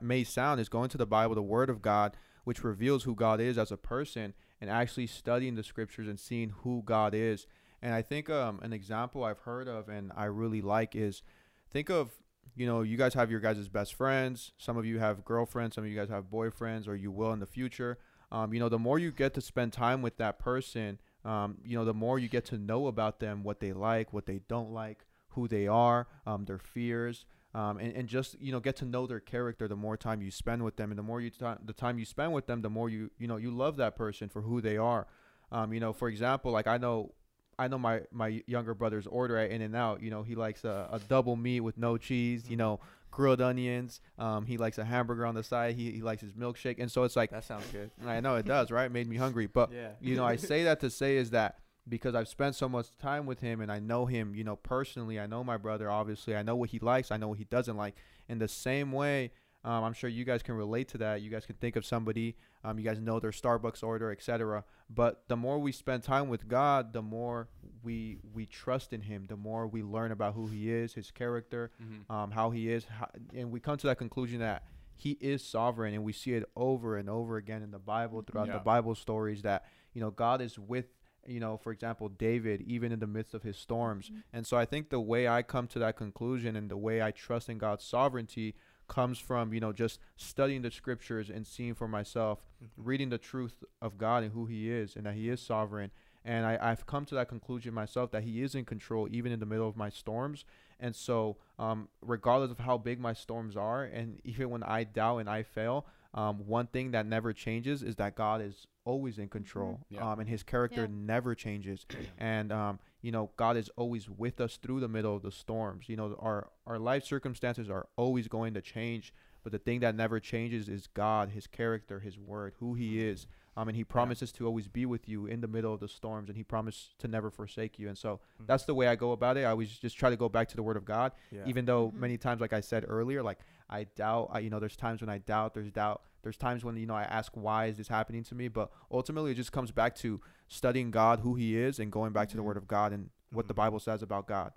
[0.00, 3.40] may sound is going to the Bible, the word of God, which reveals who God
[3.40, 7.46] is as a person and actually studying the scriptures and seeing who God is.
[7.80, 11.22] And I think um an example I've heard of and I really like is
[11.70, 12.12] think of
[12.56, 14.52] you know, you guys have your guys' best friends.
[14.58, 15.74] Some of you have girlfriends.
[15.74, 17.98] Some of you guys have boyfriends, or you will in the future.
[18.32, 21.76] Um, you know, the more you get to spend time with that person, um, you
[21.76, 24.72] know, the more you get to know about them, what they like, what they don't
[24.72, 28.84] like, who they are, um, their fears, um, and, and just you know get to
[28.84, 29.66] know their character.
[29.66, 32.04] The more time you spend with them, and the more you ti the time you
[32.04, 34.76] spend with them, the more you you know you love that person for who they
[34.76, 35.06] are.
[35.52, 37.12] Um, you know, for example, like I know.
[37.60, 40.02] I know my, my younger brother's order at In and Out.
[40.02, 42.48] You know, he likes a, a double meat with no cheese.
[42.48, 44.00] You know, grilled onions.
[44.18, 45.76] Um, he likes a hamburger on the side.
[45.76, 46.76] He, he likes his milkshake.
[46.78, 47.90] And so it's like That sounds good.
[48.06, 48.90] I know it does, right?
[48.90, 49.46] Made me hungry.
[49.46, 49.90] But yeah.
[50.00, 53.26] you know, I say that to say is that because I've spent so much time
[53.26, 55.18] with him and I know him, you know, personally.
[55.18, 56.36] I know my brother, obviously.
[56.36, 57.10] I know what he likes.
[57.10, 57.96] I know what he doesn't like.
[58.28, 59.32] In the same way,
[59.64, 61.20] um, I'm sure you guys can relate to that.
[61.22, 64.64] You guys can think of somebody, um, you guys know their Starbucks order, etc.
[64.88, 67.48] But the more we spend time with God, the more
[67.82, 69.26] we we trust in Him.
[69.28, 72.10] The more we learn about who He is, His character, Mhm.
[72.10, 74.64] um, how He is, how, and we come to that conclusion that
[74.96, 78.48] He is sovereign, and we see it over and over again in the Bible throughout
[78.48, 78.54] Yeah.
[78.58, 80.86] the Bible stories that you know God is with
[81.26, 84.64] you know for example David even in the midst of his storms and so I
[84.64, 87.84] think the way I come to that conclusion and the way I trust in God's
[87.84, 88.54] sovereignty
[88.90, 92.40] comes from you know just studying the scriptures and seeing for myself
[92.76, 95.90] reading the truth of God and who he is and that he is sovereign.
[96.22, 99.40] And I, I've come to that conclusion myself that he is in control even in
[99.40, 100.44] the middle of my storms.
[100.78, 105.18] And so um, regardless of how big my storms are and even when I doubt
[105.18, 109.28] and I fail um, one thing that never changes is that God is always in
[109.28, 110.10] control Yeah.
[110.12, 110.88] um, and his character Yeah.
[110.90, 111.86] never changes.
[112.18, 115.88] And um, you know god is always with us through the middle of the storms.
[115.88, 119.94] You know our our life circumstances are always going to change but the thing that
[119.94, 123.26] never changes is god his character his word who he is.
[123.56, 126.28] Um, and he promises to always be with you in the middle of the storms
[126.28, 127.88] and he promised to never forsake you.
[127.88, 128.46] And so Mhm.
[128.46, 129.40] that's the way i go about it.
[129.44, 131.44] I always just try to go back to the word of god Yeah.
[131.46, 131.94] even though Mhm.
[131.94, 135.10] many times like i said earlier like i doubt I, you know there's times when
[135.10, 138.22] i doubt there's doubt there's times when you know i ask why is this happening
[138.24, 141.90] to me but ultimately it just comes back to studying god who he is and
[141.92, 142.46] going back to the Mhm.
[142.46, 143.56] word of god and what the Mhm.
[143.58, 144.52] bible says about god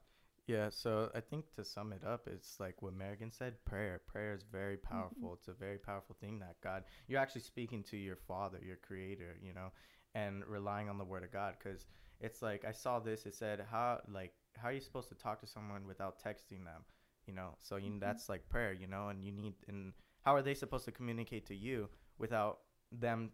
[0.46, 4.02] Yeah, so I think to sum it up, it's like what Megan said prayer.
[4.08, 5.34] Prayer is very powerful.
[5.36, 9.38] It's a very powerful thing that God, you're actually speaking to your Father, your Creator,
[9.42, 9.72] you know,
[10.16, 11.56] and relying on the Word of God.
[11.58, 11.88] Because
[12.20, 15.40] it's like, I saw this, it said, how, like, how are you supposed to talk
[15.40, 16.84] to someone without texting them,
[17.26, 17.56] you know?
[17.62, 18.02] So you, Mhm.
[18.02, 21.46] that's like prayer, you know, and you need, and how are they supposed to communicate
[21.48, 22.60] to you without
[22.92, 23.32] them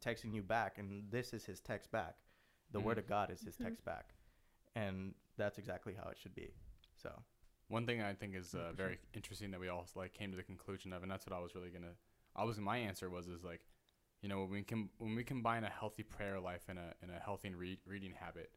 [0.00, 0.78] texting you back?
[0.78, 2.16] And this is His text back.
[2.72, 3.00] The Word Mhm.
[3.00, 4.14] of God is His text back.
[4.74, 6.52] And that's exactly how it should be.
[6.94, 7.10] So.
[7.68, 10.42] One thing I think is uh, very interesting that we all like came to the
[10.42, 11.94] conclusion of, and that's what I was really gonna.
[12.36, 13.64] I was my answer was is like,
[14.20, 17.10] you know, when we can when we combine a healthy prayer life and a and
[17.10, 18.50] a healthy read, reading habit,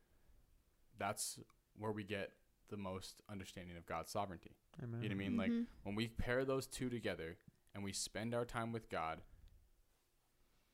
[0.98, 1.40] that's
[1.78, 2.32] where we get
[2.70, 4.58] the most understanding of God's sovereignty.
[4.84, 5.02] Amen.
[5.02, 5.38] You know what I mean?
[5.38, 5.68] Like Mhm.
[5.84, 7.38] when we pair those two together
[7.76, 9.20] and we spend our time with God.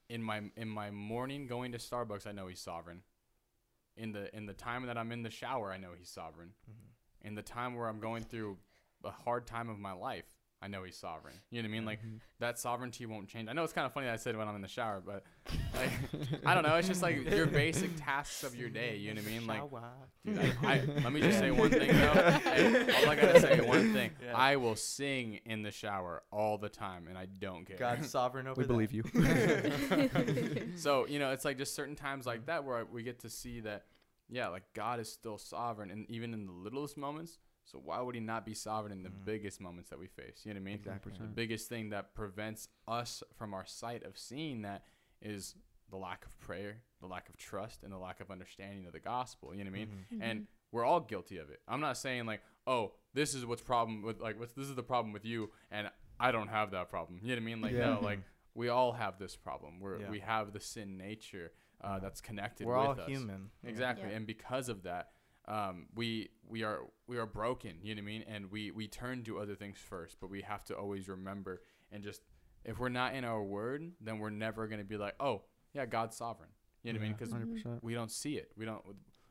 [0.08, 3.02] In my in my morning going to Starbucks, I know He's sovereign.
[3.98, 7.28] In the in the time that I'm in the shower, I know He's sovereign mm-hmm.
[7.28, 8.58] in the time where I'm going through
[9.04, 10.26] a hard time of my life,
[10.64, 11.34] I know he's sovereign.
[11.50, 11.86] You know what I mean?
[11.86, 12.20] Like Mhm.
[12.40, 13.50] that sovereignty won't change.
[13.50, 15.24] I know it's kind of funny that I said when I'm in the shower, but
[15.74, 15.90] like,
[16.46, 16.76] I don't know.
[16.76, 18.98] It's just like your basic tasks of your day.
[18.98, 19.48] You know what I mean?
[19.48, 19.64] Like,
[20.24, 22.32] dude, I, I, let me just say one thing though.
[22.44, 24.12] Hey, all I gotta say one thing.
[24.24, 24.38] Yeah.
[24.38, 27.78] I will sing in the shower all the time, and I don't care.
[27.78, 28.68] God's sovereign over we that.
[28.72, 29.04] believe you
[30.76, 33.62] so you know it's like just certain times like that where we get to see
[33.62, 33.86] that
[34.30, 37.40] yeah like god is still sovereign and even in the littlest moments
[37.72, 39.26] so why would he not be sovereign in the Mhm.
[39.26, 41.14] biggest moments that we face you know what i mean Exactly.
[41.18, 44.86] the biggest thing that prevents us from our sight of seeing that
[45.22, 45.56] is
[45.90, 49.00] the lack of prayer the lack of trust and the lack of understanding of the
[49.00, 50.20] gospel you know what i mean Mhm.
[50.22, 51.62] and we're all guilty of it.
[51.68, 54.82] I'm not saying like, oh, this is what's problem with like what's this is the
[54.84, 57.20] problem with you, and I don't have that problem.
[57.22, 57.60] You know what I mean?
[57.62, 57.96] Like Yeah.
[57.96, 58.20] no, like
[58.54, 59.82] we all have this problem.
[59.82, 60.10] We're Yeah.
[60.10, 62.66] we have the sin nature uh, that's connected.
[62.68, 63.10] We're with all us.
[63.10, 63.52] human.
[63.66, 64.16] Exactly, Yeah.
[64.16, 65.12] and because of that,
[65.48, 67.74] um, we we are we are broken.
[67.82, 68.26] You know what I mean?
[68.28, 72.04] And we we turn to other things first, but we have to always remember and
[72.04, 72.22] just
[72.64, 76.16] if we're not in our word, then we're never gonna be like, oh yeah, God's
[76.16, 76.50] sovereign.
[76.84, 77.16] You know what I mean?
[77.18, 77.34] Because
[77.82, 78.52] we don't see it.
[78.58, 78.82] We don't.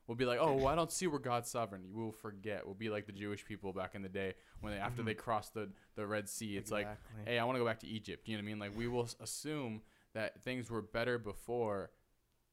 [0.07, 1.83] We'll be like, oh, well, I don't see where God's sovereign.
[1.93, 2.65] We'll forget.
[2.65, 5.55] We'll be like the Jewish people back in the day when they after they crossed
[5.55, 6.57] the the Red Sea.
[6.57, 6.87] It's like,
[7.27, 8.27] hey, I want to go back to Egypt.
[8.27, 8.59] You know what I mean?
[8.59, 9.83] Like we will assume
[10.15, 11.91] that things were better before,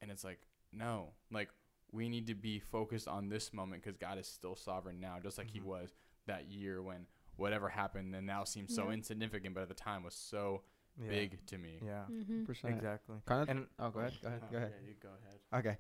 [0.02, 0.40] and it's like
[0.72, 1.50] no, like
[1.92, 5.38] we need to be focused on this moment because God is still sovereign now, just
[5.38, 5.64] like He Mhm.
[5.66, 5.94] was
[6.26, 8.94] that year when whatever happened and now seems so Yeah.
[8.96, 10.64] insignificant, but at the time was so
[11.00, 11.10] Yeah.
[11.10, 11.80] big to me.
[11.86, 12.06] Yeah.
[12.10, 12.46] Mm-hmm.
[12.46, 12.76] Percent.
[12.76, 13.18] Exactly.
[13.26, 13.50] Kind of.
[13.50, 14.14] And Oh, go ahead.
[14.22, 14.42] Go ahead.
[14.52, 14.74] Go ahead.
[14.82, 15.10] Yeah, you go
[15.54, 15.78] ahead.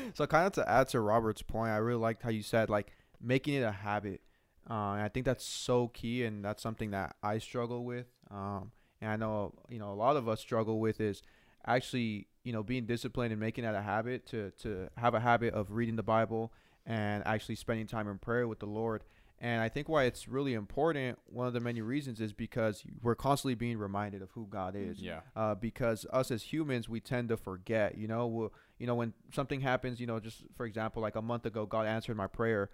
[0.00, 0.10] Okay.
[0.14, 2.92] so kind of to add to Robert's point, I really liked how you said like
[3.20, 4.22] making it a habit.
[4.68, 8.06] Uh, and I think that's so key, and that's something that I struggle with.
[8.30, 11.22] Um, and I know you know a lot of us struggle with is
[11.66, 15.52] actually you know being disciplined and making that a habit to to have a habit
[15.54, 16.50] of reading the Bible
[16.86, 19.04] and actually spending time in prayer with the Lord.
[19.40, 23.14] And I think why it's really important, one of the many reasons is because we're
[23.14, 25.20] constantly being reminded of who God is Yeah.
[25.36, 29.12] uh, because us as humans we tend to forget you know we'll, you know when
[29.32, 32.70] something happens you know just for example like a month ago god answered my prayer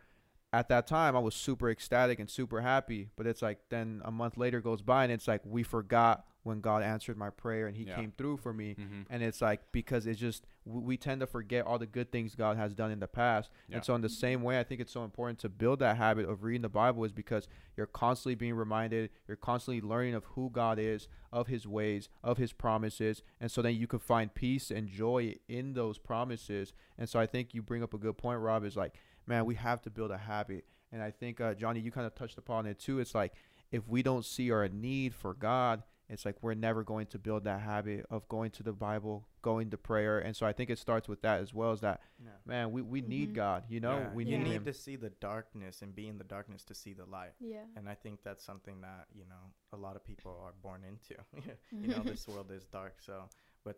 [0.59, 4.11] at that time i was super ecstatic and super happy but it's like then a
[4.11, 7.77] month later goes by and it's like we forgot when god answered my prayer and
[7.77, 7.97] he Yeah.
[7.97, 9.03] came through for me Mm-hmm.
[9.11, 12.35] and it's like because it's just we, we tend to forget all the good things
[12.35, 13.77] god has done in the past Yeah.
[13.77, 16.29] and so in the same way i think it's so important to build that habit
[16.29, 20.51] of reading the bible is because you're constantly being reminded you're constantly learning of who
[20.51, 24.71] god is of his ways of his promises and so then you can find peace
[24.71, 28.39] and joy in those promises and so i think you bring up a good point
[28.41, 28.95] rob is like
[29.27, 32.15] man we have to build a habit and i think uh, johnny you kind of
[32.15, 33.33] touched upon it too it's like
[33.71, 37.45] if we don't see our need for god it's like we're never going to build
[37.45, 40.79] that habit of going to the bible going to prayer and so i think it
[40.79, 42.31] starts with that as well as that yeah.
[42.47, 43.35] man we, we need Mhm.
[43.35, 46.07] god you know Yeah, we you need need him to see the darkness and be
[46.09, 47.33] in the darkness to see the light.
[47.41, 47.65] Yeah.
[47.77, 51.15] And I think that's something that you know a lot of people are born into.
[51.83, 52.95] you know, this world is dark.
[53.01, 53.29] So,
[53.65, 53.77] but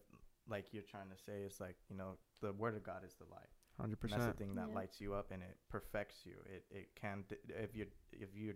[0.49, 3.25] like you're trying to say, it's like you know the word of God is the
[3.31, 3.51] light.
[3.79, 4.75] 100% And that's the thing that Yeah.
[4.75, 6.37] lights you up and it perfects you.
[6.47, 8.55] It it can if you if you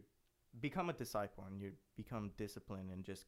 [0.60, 3.26] become a disciple and you become disciplined and just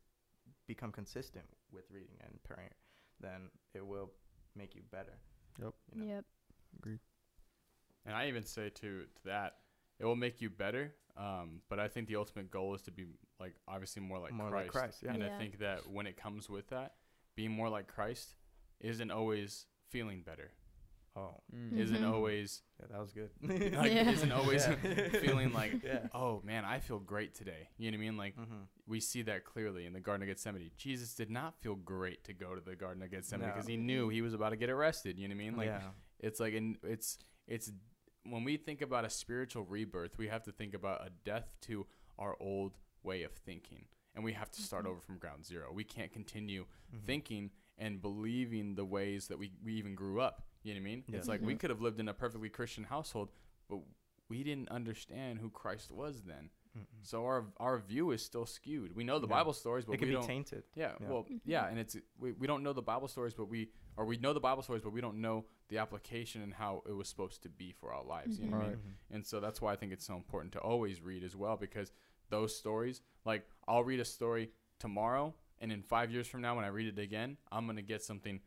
[0.66, 2.74] become consistent with reading and praying,
[3.20, 4.10] then it will
[4.54, 5.18] make you better.
[5.60, 5.74] Yep.
[5.94, 6.14] You know?
[6.14, 6.24] Yep.
[6.78, 7.00] Agreed.
[8.04, 9.58] And I even say to to that,
[9.98, 10.94] it will make you better.
[11.16, 13.04] Um, but I think the ultimate goal is to be
[13.38, 14.64] like obviously more like More Christ.
[14.64, 15.02] like Christ.
[15.02, 15.12] Yeah.
[15.14, 16.94] And I think that when it comes with that,
[17.36, 18.34] being more like Christ
[18.80, 20.50] isn't always feeling better.
[21.14, 21.78] Oh, Mm.
[21.78, 23.30] Isn't always yeah, that was good.
[23.76, 24.10] like Yeah.
[24.16, 25.08] isn't always Yeah.
[25.20, 26.06] feeling like yeah.
[26.14, 27.68] oh man I feel great today.
[27.76, 28.16] You know what I mean?
[28.16, 28.62] Like Mm-hmm.
[28.86, 30.70] we see that clearly in the Garden of Gethsemane.
[30.78, 33.52] Jesus did not feel great to go to the Garden of Gethsemane No.
[33.54, 35.18] because he knew he was about to get arrested.
[35.18, 35.56] You know what I mean?
[35.56, 35.80] Like yeah.
[36.20, 37.70] it's like in it's it's
[38.24, 41.86] when we think about a spiritual rebirth, we have to think about a death to
[42.18, 43.84] our old way of thinking.
[44.14, 45.72] And we have to start over from ground zero.
[45.72, 47.04] We can't continue Mhm.
[47.04, 50.44] thinking and believing the ways that we, we even grew up.
[50.62, 51.04] You know what I mean?
[51.08, 51.18] Yeah.
[51.18, 51.60] It's like we Mhm.
[51.60, 53.30] could have lived in a perfectly Christian household,
[53.68, 53.80] but
[54.28, 56.50] we didn't understand who Christ was then.
[56.76, 56.86] Mm-mm.
[57.02, 58.94] So our our view is still skewed.
[58.96, 59.34] We know the Yeah.
[59.38, 60.26] Bible stories, but it can we be don't.
[60.26, 60.64] tainted.
[60.74, 61.08] Yeah, Yeah.
[61.10, 64.16] well, yeah, and it's we, we don't know the Bible stories, but we or we
[64.16, 67.42] know the Bible stories, but we don't know the application and how it was supposed
[67.42, 68.38] to be for our lives.
[68.38, 68.76] You know what I mean?
[68.78, 69.14] Mhm.
[69.16, 71.92] And so that's why I think it's so important to always read as well, because
[72.30, 76.64] those stories, like I'll read a story tomorrow, and in five years from now, when
[76.64, 78.40] I read it again, I'm gonna get something,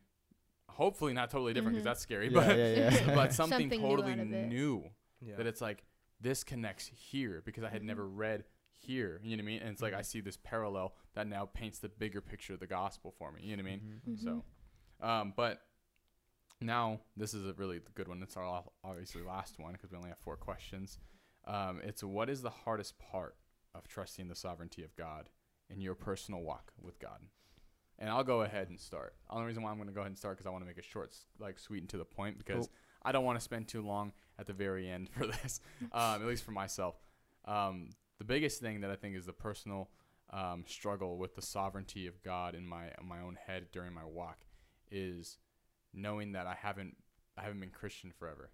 [0.76, 1.90] hopefully not totally different, because Mhm.
[1.90, 3.14] that's scary, Yeah, but yeah, yeah.
[3.14, 4.48] but something, Something totally out of it.
[4.48, 5.36] new Yeah.
[5.36, 5.84] that it's like
[6.20, 7.86] this connects here because I had Mhm.
[7.86, 9.20] never read here.
[9.22, 9.60] You know what I mean?
[9.62, 10.04] And it's like I Mhm.
[10.06, 13.42] see this parallel that now paints the bigger picture of the gospel for me.
[13.42, 14.02] You know what I mean?
[14.06, 14.18] Mhm.
[14.22, 14.44] So,
[15.00, 15.62] um, but
[16.60, 18.22] now this is a really good one.
[18.22, 20.98] It's our obviously last one because we only have four questions.
[21.44, 23.36] Um, it's what is the hardest part
[23.74, 25.30] of trusting the sovereignty of God
[25.68, 27.20] in your personal walk with God?
[27.98, 29.14] And I'll go ahead and start.
[29.28, 30.66] The only reason why I'm going to go ahead and start because I want to
[30.66, 32.70] make it short, like sweet and to the point, because Cool.
[33.02, 35.60] I don't want to spend too long at the very end for this.
[35.92, 36.96] um, at least for myself.
[37.46, 39.88] Um, the biggest thing that I think is the personal
[40.30, 44.04] um, struggle with the sovereignty of God in my in my own head during my
[44.04, 44.38] walk
[44.90, 45.38] is
[45.94, 46.96] knowing that I haven't
[47.38, 48.50] I haven't been Christian forever.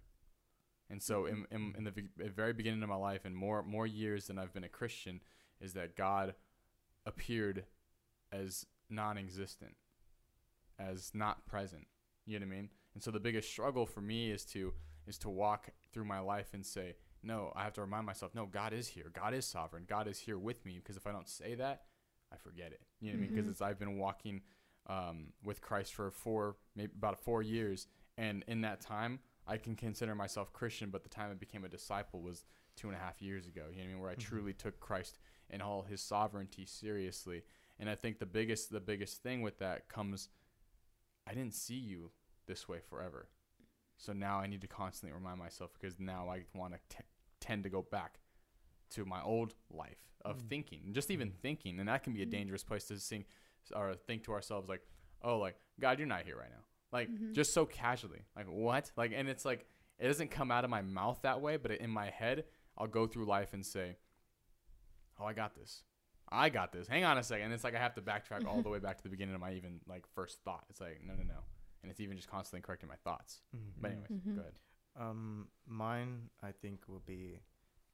[0.89, 3.87] And so in, in, in the ve- very beginning of my life and more more
[3.87, 5.21] years than I've been a Christian
[5.59, 6.35] is that God
[7.05, 7.65] appeared
[8.31, 9.75] as non-existent,
[10.79, 11.87] as not present.
[12.25, 12.69] You know what I mean?
[12.93, 14.73] And so the biggest struggle for me is to
[15.05, 18.45] is to walk through my life and say, no, I have to remind myself, no,
[18.45, 19.11] God is here.
[19.13, 19.83] God is sovereign.
[19.85, 20.75] God is here with me.
[20.77, 21.83] Because if I don't say that,
[22.31, 22.79] I forget it.
[23.01, 23.31] You know what I mean?
[23.31, 23.51] Because Mhm.
[23.51, 24.41] it's I've been walking
[24.87, 29.75] um, with Christ for four, maybe about four years, and in that time, I can
[29.77, 30.89] consider myself Christian.
[30.89, 32.43] But the time I became a disciple was
[32.75, 33.67] two and a half years ago.
[33.71, 33.99] You know what I mean?
[33.99, 34.19] Where I Mhm.
[34.19, 37.43] truly took Christ and all His sovereignty seriously.
[37.83, 40.29] And I think the biggest, the biggest thing with that comes,
[41.27, 42.11] I didn't see you
[42.47, 43.27] this way forever.
[43.97, 47.03] So now I need to constantly remind myself because now I want to t-
[47.41, 48.19] tend to go back
[48.91, 50.47] to my old life of Mm.
[50.47, 51.35] thinking, just even Mhm.
[51.41, 52.31] thinking, and that can be a Mhm.
[52.31, 53.25] dangerous place to sing
[53.75, 54.87] or think to ourselves like,
[55.21, 57.33] "Oh, like God, you're not here right now." Like Mhm.
[57.33, 58.93] just so casually, like what?
[58.95, 59.67] Like, and it's like
[59.99, 63.07] it doesn't come out of my mouth that way, but in my head, I'll go
[63.07, 63.97] through life and say,
[65.17, 65.83] "Oh, I got this."
[66.33, 66.87] I got this.
[66.87, 67.51] Hang on a second.
[67.51, 69.53] It's like I have to backtrack all the way back to the beginning of my
[69.53, 70.65] even like first thought.
[70.69, 71.39] It's like no, no, no,
[71.81, 73.41] and it's even just constantly correcting my thoughts.
[73.55, 73.59] Mhm.
[73.81, 74.35] But anyways, Mhm.
[74.35, 74.53] go ahead.
[74.95, 77.39] Um, mine I think will be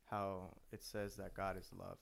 [0.05, 1.97] how it says that God is love.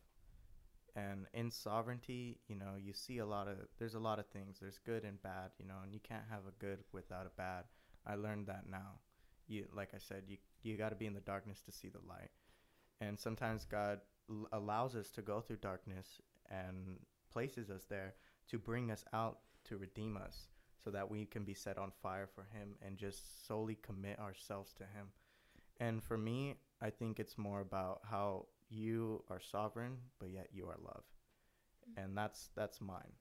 [0.96, 4.60] And in sovereignty, you know, you see a lot of there's a lot of things.
[4.60, 7.66] There's good and bad, you know, and you can't have a good without a bad.
[8.06, 9.00] I learned that now.
[9.48, 12.00] You like I said, you you got to be in the darkness to see the
[12.08, 12.32] light.
[13.00, 14.02] And sometimes God
[14.52, 17.00] allows us to go through darkness and
[17.32, 18.16] places us there
[18.50, 20.48] to bring us out to redeem us
[20.84, 24.74] so that we can be set on fire for him and just solely commit ourselves
[24.76, 25.08] to him.
[25.80, 30.68] And for me, I think it's more about how you are sovereign, but yet you
[30.68, 31.04] are love.
[31.98, 33.14] And that's that's mine.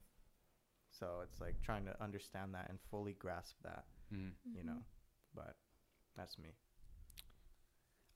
[0.91, 4.33] So it's like trying to understand that and fully grasp that, Mhm.
[4.55, 4.83] you know.
[5.35, 5.57] But
[6.17, 6.55] that's me.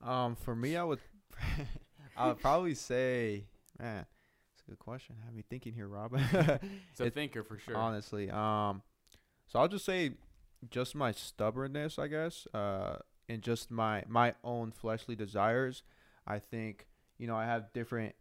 [0.01, 1.01] Um, for me, I would,
[2.17, 3.45] I would probably say,
[3.79, 4.20] man, it's a
[4.71, 5.17] good question.
[5.25, 6.13] Have me thinking here, Rob.
[6.93, 7.77] It's a It- thinker for sure.
[7.77, 8.83] Honestly, um,
[9.47, 10.13] so I'll just say,
[10.71, 15.83] just my stubbornness, I guess, uh, and just my my own fleshly desires.
[16.27, 16.87] I think
[17.19, 18.15] you know I have different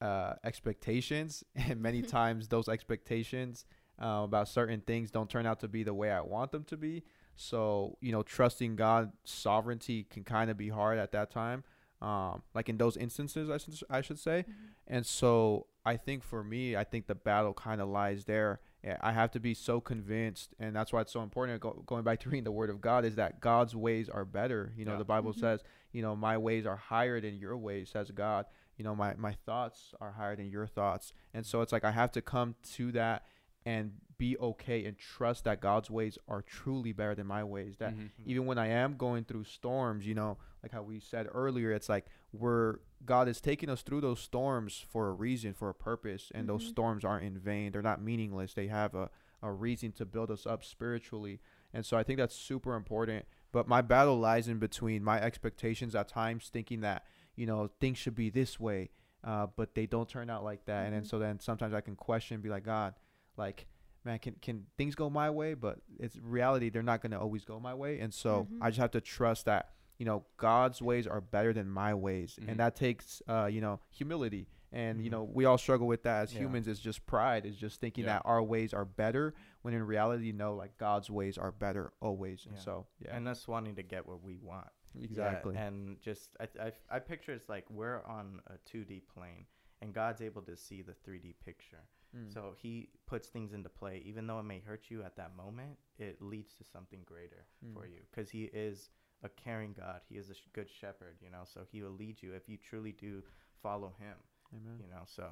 [0.00, 3.64] uh expectations, and many times those expectations
[4.02, 6.76] uh, about certain things don't turn out to be the way I want them to
[6.76, 7.02] be.
[7.36, 11.64] So you know, trusting God's sovereignty can kind of be hard at that time.
[12.02, 14.46] Um, like in those instances, I should I should say.
[14.86, 18.60] And so I think for me, I think the battle kind of lies there.
[19.02, 21.60] I have to be so convinced, and that's why it's so important.
[21.60, 24.72] Go, going back to reading the Word of God, is that God's ways are better.
[24.76, 24.98] You know, Yeah.
[24.98, 25.38] the Bible Mhm.
[25.40, 25.62] says,
[25.92, 28.46] you know, my ways are higher than your ways, says God.
[28.76, 31.90] You know, my my thoughts are higher than your thoughts, and so it's like I
[31.90, 33.26] have to come to that
[33.66, 37.76] and be okay and trust that God's ways are truly better than my ways.
[37.76, 38.10] That Mhm.
[38.24, 41.90] even when I am going through storms, you know, like how we said earlier, it's
[41.90, 46.30] like we're God is taking us through those storms for a reason, for a purpose,
[46.34, 46.68] and those Mhm.
[46.68, 47.72] storms aren't in vain.
[47.72, 48.52] They're not meaningless.
[48.52, 49.10] They have a,
[49.42, 51.40] a reason to build us up spiritually.
[51.72, 53.24] And so I think that's super important.
[53.52, 57.04] But my battle lies in between my expectations at times, thinking that,
[57.36, 58.90] you know, things should be this way,
[59.24, 60.84] uh, but they don't turn out like that.
[60.84, 61.08] And then Mhm.
[61.08, 62.94] so then sometimes I can question, be like, God,
[63.38, 63.66] like,
[64.04, 65.54] man, can can things go my way?
[65.54, 67.98] But it's reality; they're not going to always go my way.
[67.98, 68.58] And so Mhm.
[68.60, 72.38] I just have to trust that you know God's ways are better than my ways,
[72.40, 72.48] Mhm.
[72.48, 74.48] and that takes uh, you know humility.
[74.72, 75.12] And you Mhm.
[75.12, 76.40] know we all struggle with that as Yeah.
[76.42, 76.66] humans.
[76.68, 77.44] Is just pride.
[77.44, 78.14] Is just thinking Yeah.
[78.14, 82.46] that our ways are better when in reality, no, like God's ways are better always.
[82.46, 84.68] And so yeah, And us wanting to get what we want.
[85.00, 85.54] Exactly.
[85.56, 89.46] and just I, I I picture it's like we're on a 2D plane
[89.82, 91.84] and God's able to see the 3D picture.
[92.16, 92.32] Mm.
[92.32, 95.78] So he puts things into play even though it may hurt you at that moment,
[95.98, 97.92] it leads to something greater for Mm.
[97.92, 98.90] you cuz he is
[99.22, 100.00] a caring God.
[100.08, 101.42] He is a sh- good shepherd, you know.
[101.44, 103.22] So he will lead you if you truly do
[103.62, 104.16] follow him,
[104.54, 104.78] Amen.
[104.80, 105.02] you know.
[105.06, 105.24] So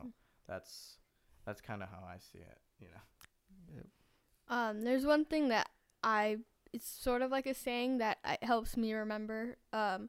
[0.46, 0.98] that's
[1.46, 3.83] that's kind of how I see it, you know.
[4.55, 5.68] Um, there's one thing that
[6.03, 6.38] I
[6.72, 9.57] it's sort of like a saying that I, helps me remember.
[9.72, 10.09] Um,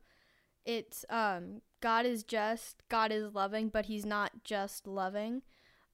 [0.66, 5.42] it's um, God is just, God is loving, but He's not just loving.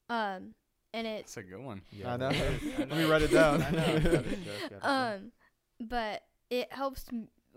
[0.10, 0.56] Um,
[0.94, 1.82] and it's That's a good one.
[2.06, 2.30] I know.
[2.30, 3.62] that is- I Let me write it down.
[3.68, 4.00] I know.
[4.00, 4.88] That is just gotta go.
[4.88, 5.32] um,
[5.80, 7.06] but it helps.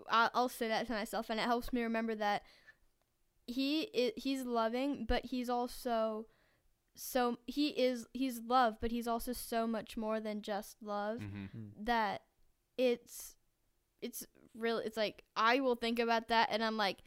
[0.09, 2.43] M- I'll, I'll say that to myself, and it helps me remember that
[3.47, 6.25] he is, he's loving, but he's also
[6.95, 11.19] so he is he's love, but he's also so much more than just love.
[11.19, 11.85] hmm Mm.
[11.85, 12.21] that
[12.77, 13.35] it's
[14.01, 14.25] it's
[14.57, 16.99] really it's like I will think about that and I'm like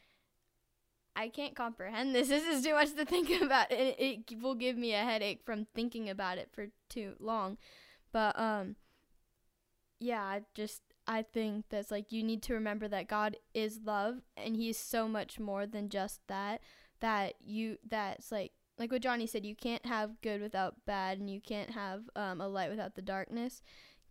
[1.15, 2.27] I can't comprehend this.
[2.29, 3.71] This is too much to think about.
[3.71, 7.57] And it, it will give me a headache from thinking about it for too long.
[8.11, 8.75] But um
[9.99, 14.21] yeah, I just I think that's like you need to remember that God is love
[14.37, 16.61] and he's so much more than just that
[17.01, 21.29] that you that's like like what Johnny said you can't have good without bad and
[21.29, 23.61] you can't have um, a light without the darkness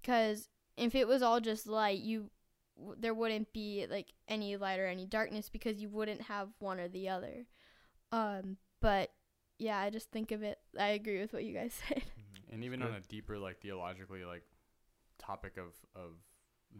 [0.04, 2.30] cuz if it was all just light you
[2.76, 6.80] w- there wouldn't be like any light or any darkness because you wouldn't have one
[6.80, 7.46] or the other.
[8.10, 9.10] Um, but
[9.58, 10.58] yeah, I just think of it.
[10.78, 12.02] I agree with what you guys said.
[12.50, 14.42] And even on a deeper, like theologically, like
[15.18, 16.12] topic of of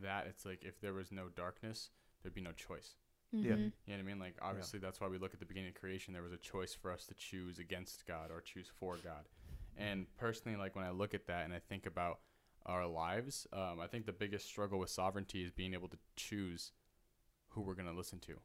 [0.03, 1.91] that, it's like if there was no darkness,
[2.23, 2.97] there'd be no choice.
[3.33, 3.53] Yeah.
[3.53, 3.59] Mhm.
[3.59, 4.19] You know what I mean?
[4.19, 6.13] Like obviously, that's why we look at the beginning of creation.
[6.13, 9.29] There was a choice for us to choose against God or choose for God.
[9.77, 12.21] And personally, like when I look at that and I think about
[12.67, 16.73] our lives, um, I think the biggest struggle with sovereignty is being able to choose
[17.49, 18.39] who we're gonna listen to,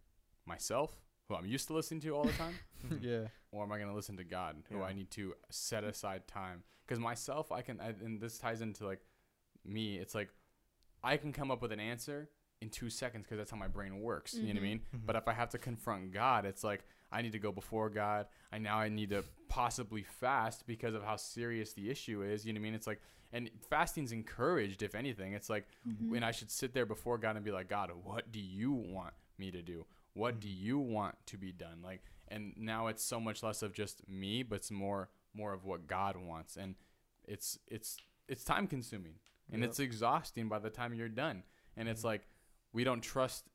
[0.46, 2.56] myself, who I'm used to listening to all the time,
[3.02, 3.28] yeah.
[3.52, 4.84] or am I going to listen to God, who Yeah.
[4.86, 6.64] I need to set aside time?
[6.86, 9.02] Because myself, I can, I, and this ties into like
[9.66, 9.98] me.
[9.98, 10.30] It's like
[11.04, 12.30] I can come up with an answer
[12.62, 14.34] in two seconds because that's how my brain works.
[14.34, 14.62] You know what I Mhm.
[14.64, 14.80] mean?
[14.96, 15.06] Mhm.
[15.06, 18.28] But if I have to confront God, it's like I need to go before God.
[18.52, 22.46] I now I need to possibly fast because of how serious the issue is.
[22.46, 22.74] You know what I mean?
[22.74, 24.82] It's like, and fasting's encouraged.
[24.82, 26.10] If anything, it's like Mhm.
[26.10, 29.14] when I should sit there before God and be like, God, what do you want
[29.38, 29.86] me to do?
[30.14, 31.82] What do you want to be done?
[31.84, 35.64] Like, and now it's so much less of just me, but it's more more of
[35.64, 36.76] what God wants, and
[37.26, 37.98] it's it's
[38.28, 39.16] it's time consuming
[39.52, 39.70] and Yep.
[39.70, 41.44] it's exhausting by the time you're done.
[41.76, 42.28] And it's like
[42.74, 43.46] we don't trust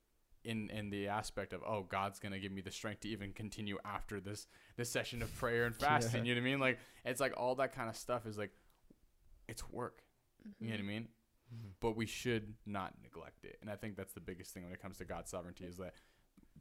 [0.45, 3.79] in in the aspect of oh God's gonna give me the strength to even continue
[3.85, 4.47] after this
[4.77, 6.25] this session of prayer and fasting.
[6.25, 6.59] You know what I mean?
[6.61, 8.53] Like it's like all that kind of stuff is like
[9.49, 10.03] it's work.
[10.61, 11.09] You know what I mean?
[11.55, 11.73] Mhm.
[11.81, 13.59] but we should not neglect it.
[13.61, 15.93] And I think that's the biggest thing when it comes to God's sovereignty is that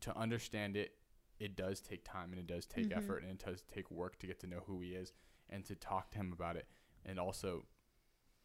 [0.01, 0.97] to understand it,
[1.39, 2.97] it does take time and it does take Mhm.
[2.97, 5.13] effort and it does take work to get to know who He is
[5.49, 6.67] and to talk to Him about it,
[7.05, 7.65] and also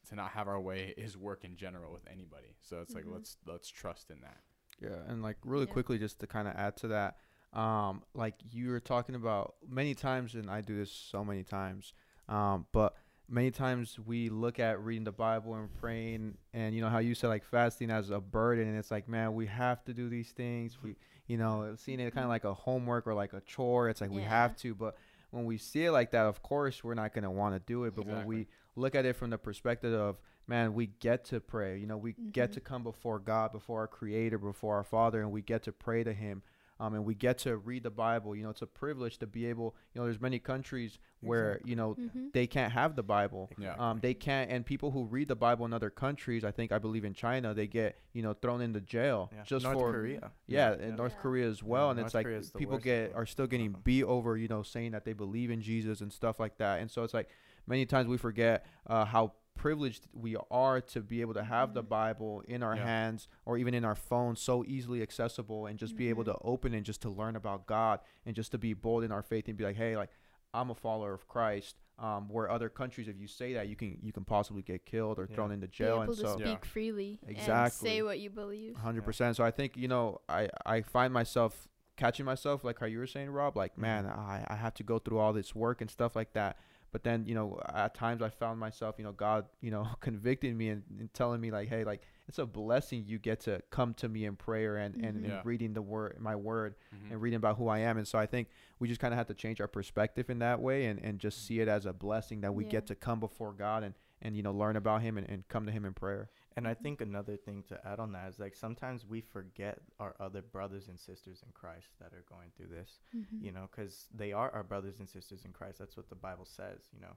[0.09, 2.57] to not have our way is work in general with anybody.
[2.63, 3.13] So it's like Mhm.
[3.15, 4.41] let's let's trust in that.
[4.81, 5.73] Yeah, and like really Yeah.
[5.73, 7.19] quickly, just to kind of add to that,
[7.53, 11.95] um, like you were talking about many times, and I do this so many times,
[12.29, 12.95] um, but
[13.29, 17.15] many times we look at reading the Bible and praying, and you know how you
[17.15, 20.33] said like fasting as a burden, and it's like, man, we have to do these
[20.33, 20.77] things.
[20.83, 20.97] We,
[21.27, 23.89] you know, seeing it kind of like a homework or like a chore.
[23.89, 24.97] It's like we have to, but
[25.37, 27.95] when we see it like that, of course, we're not gonna want to do it.
[27.95, 31.77] But when we look at it from the perspective of man, we get to pray.
[31.79, 32.55] You know, we get Mhm.
[32.55, 36.05] to come before God, before our Creator, before our Father, and we get to pray
[36.05, 36.43] to Him.
[36.79, 38.37] Um, and we get to read the Bible.
[38.37, 39.75] You know, it's a privilege to be able.
[39.95, 42.33] You know, there's many countries where you know Mhm.
[42.33, 43.51] they can't have the Bible.
[43.59, 43.75] Yeah.
[43.79, 46.79] Um, they can't, and people who read the Bible in other countries, I think, I
[46.79, 49.43] believe in China, they get you know thrown into jail Yeah.
[49.45, 50.33] just North for Korea.
[50.47, 50.87] yeah, Yeah.
[50.89, 51.23] in North Yeah.
[51.23, 53.73] Korea as well, Yeah, and North it's like Korea's the people get are still getting
[53.73, 53.85] Mhm.
[53.85, 56.81] beat over, you know, saying that they believe in Jesus and stuff like that.
[56.81, 57.31] And so it's like
[57.67, 61.83] many times we forget uh, how privileged we are to be able to have the
[61.83, 61.89] Mhm.
[61.89, 62.85] Bible in our Yeah.
[62.85, 66.33] hands or even in our phone, so easily accessible, and just be able Mhm.
[66.35, 69.23] to open and just to learn about God and just to be bold in our
[69.23, 70.11] faith and be like, hey, like
[70.55, 71.77] I'm a follower of Christ.
[71.99, 75.19] Um, where other countries, if you say that, you can you can possibly get killed
[75.19, 75.35] or Yeah.
[75.35, 75.97] thrown into jail.
[75.97, 76.71] Be able And to so speak Yeah.
[76.71, 77.89] freely and Exactly.
[77.89, 78.77] say what you believe.
[78.77, 79.07] hundred Yeah.
[79.07, 79.37] percent.
[79.37, 83.07] So I think you know I I find myself catching myself like how you were
[83.07, 83.57] saying, Rob.
[83.57, 84.19] Like man, Mhm.
[84.19, 86.59] I I have to go through all this work and stuff like that.
[86.97, 90.57] But then you know at times I found myself you know God you know convicting
[90.57, 93.93] me and, and telling me like hey like it's a blessing you get to come
[93.95, 95.25] to me in prayer and and, Mhm.
[95.37, 97.11] and reading the word my word Mhm.
[97.13, 97.99] and reading about who I am.
[97.99, 100.59] And so I think we just kind of have to change our perspective in that
[100.63, 102.71] way and, and just see it as a blessing that we Yeah.
[102.71, 105.67] get to come before God and, and you know, learn about him and, and come
[105.67, 106.31] to him in prayer.
[106.57, 110.15] And I think another thing to add on that is like sometimes we forget our
[110.19, 113.43] other brothers and sisters in Christ that are going through this, Mhm.
[113.43, 115.79] you know, because they are our brothers and sisters in Christ.
[115.79, 117.17] That's what the Bible says, you know.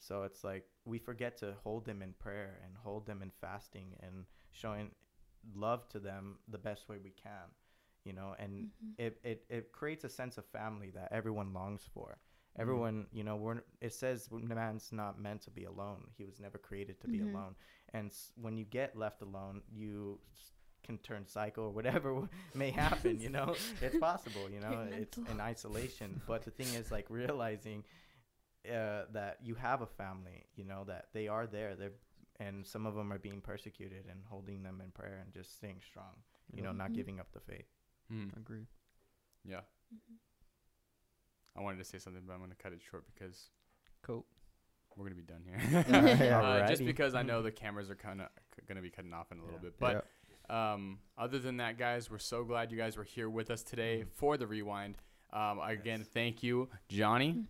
[0.00, 3.94] So it's like we forget to hold them in prayer and hold them in fasting
[4.00, 4.94] and showing
[5.54, 7.50] love to them the best way we can,
[8.04, 8.94] you know, and Mhm.
[8.96, 12.18] it, it, it creates a sense of family that everyone longs for.
[12.52, 12.60] Mm-hmm.
[12.62, 16.10] Everyone, you know, we're, it says man's not meant to be alone.
[16.16, 17.30] He was never created to be Mhm.
[17.34, 17.56] alone.
[17.94, 20.18] And when you get left alone, you
[20.84, 23.54] can turn psycho or whatever may happen, you know?
[23.82, 24.70] It's possible, you know?
[24.90, 25.34] Get It's mental.
[25.34, 26.20] in isolation.
[26.26, 27.84] But the thing is, like, realizing
[28.66, 31.74] uh, that you have a family, you know, that they are there.
[31.76, 31.92] They're,
[32.40, 35.80] and some of them are being persecuted and holding them in prayer and just staying
[35.84, 36.14] strong,
[36.52, 36.94] you know, not Mhm.
[36.94, 37.66] giving up the faith.
[38.12, 38.36] Mm.
[38.36, 38.66] Agreed.
[39.44, 39.62] Yeah.
[39.94, 40.16] Mhm.
[41.56, 43.50] I wanted to say something, but I'm going to cut it short because
[44.02, 44.24] Cool.
[44.98, 45.84] We're going to be done here.
[46.38, 48.28] Uh, just because I know the cameras are kind of
[48.66, 49.70] going to be cutting off in a little Yeah.
[49.70, 50.04] bit.
[50.48, 53.62] But um, other than that, guys, we're so glad you guys were here with us
[53.62, 54.10] today Mhm.
[54.14, 54.96] for the rewind.
[55.32, 56.08] Um, again, Yes.
[56.08, 57.44] thank you, Johnny.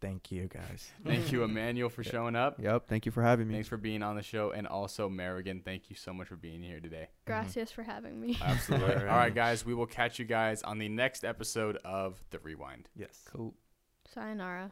[0.00, 0.92] Thank you, guys.
[1.06, 2.10] Thank you, Emmanuel, for Yeah.
[2.10, 2.60] showing up.
[2.60, 2.88] Yep.
[2.88, 3.54] Thank you for having me.
[3.54, 4.50] Thanks for being on the show.
[4.50, 7.08] And also, Marigan, thank you so much for being here today.
[7.26, 8.36] Gracias for having me.
[8.42, 8.96] Absolutely.
[8.96, 12.90] All right, guys, we will catch you guys on the next episode of The Rewind.
[12.94, 13.26] Yes.
[13.32, 13.54] Cool.
[14.12, 14.70] Sayonara.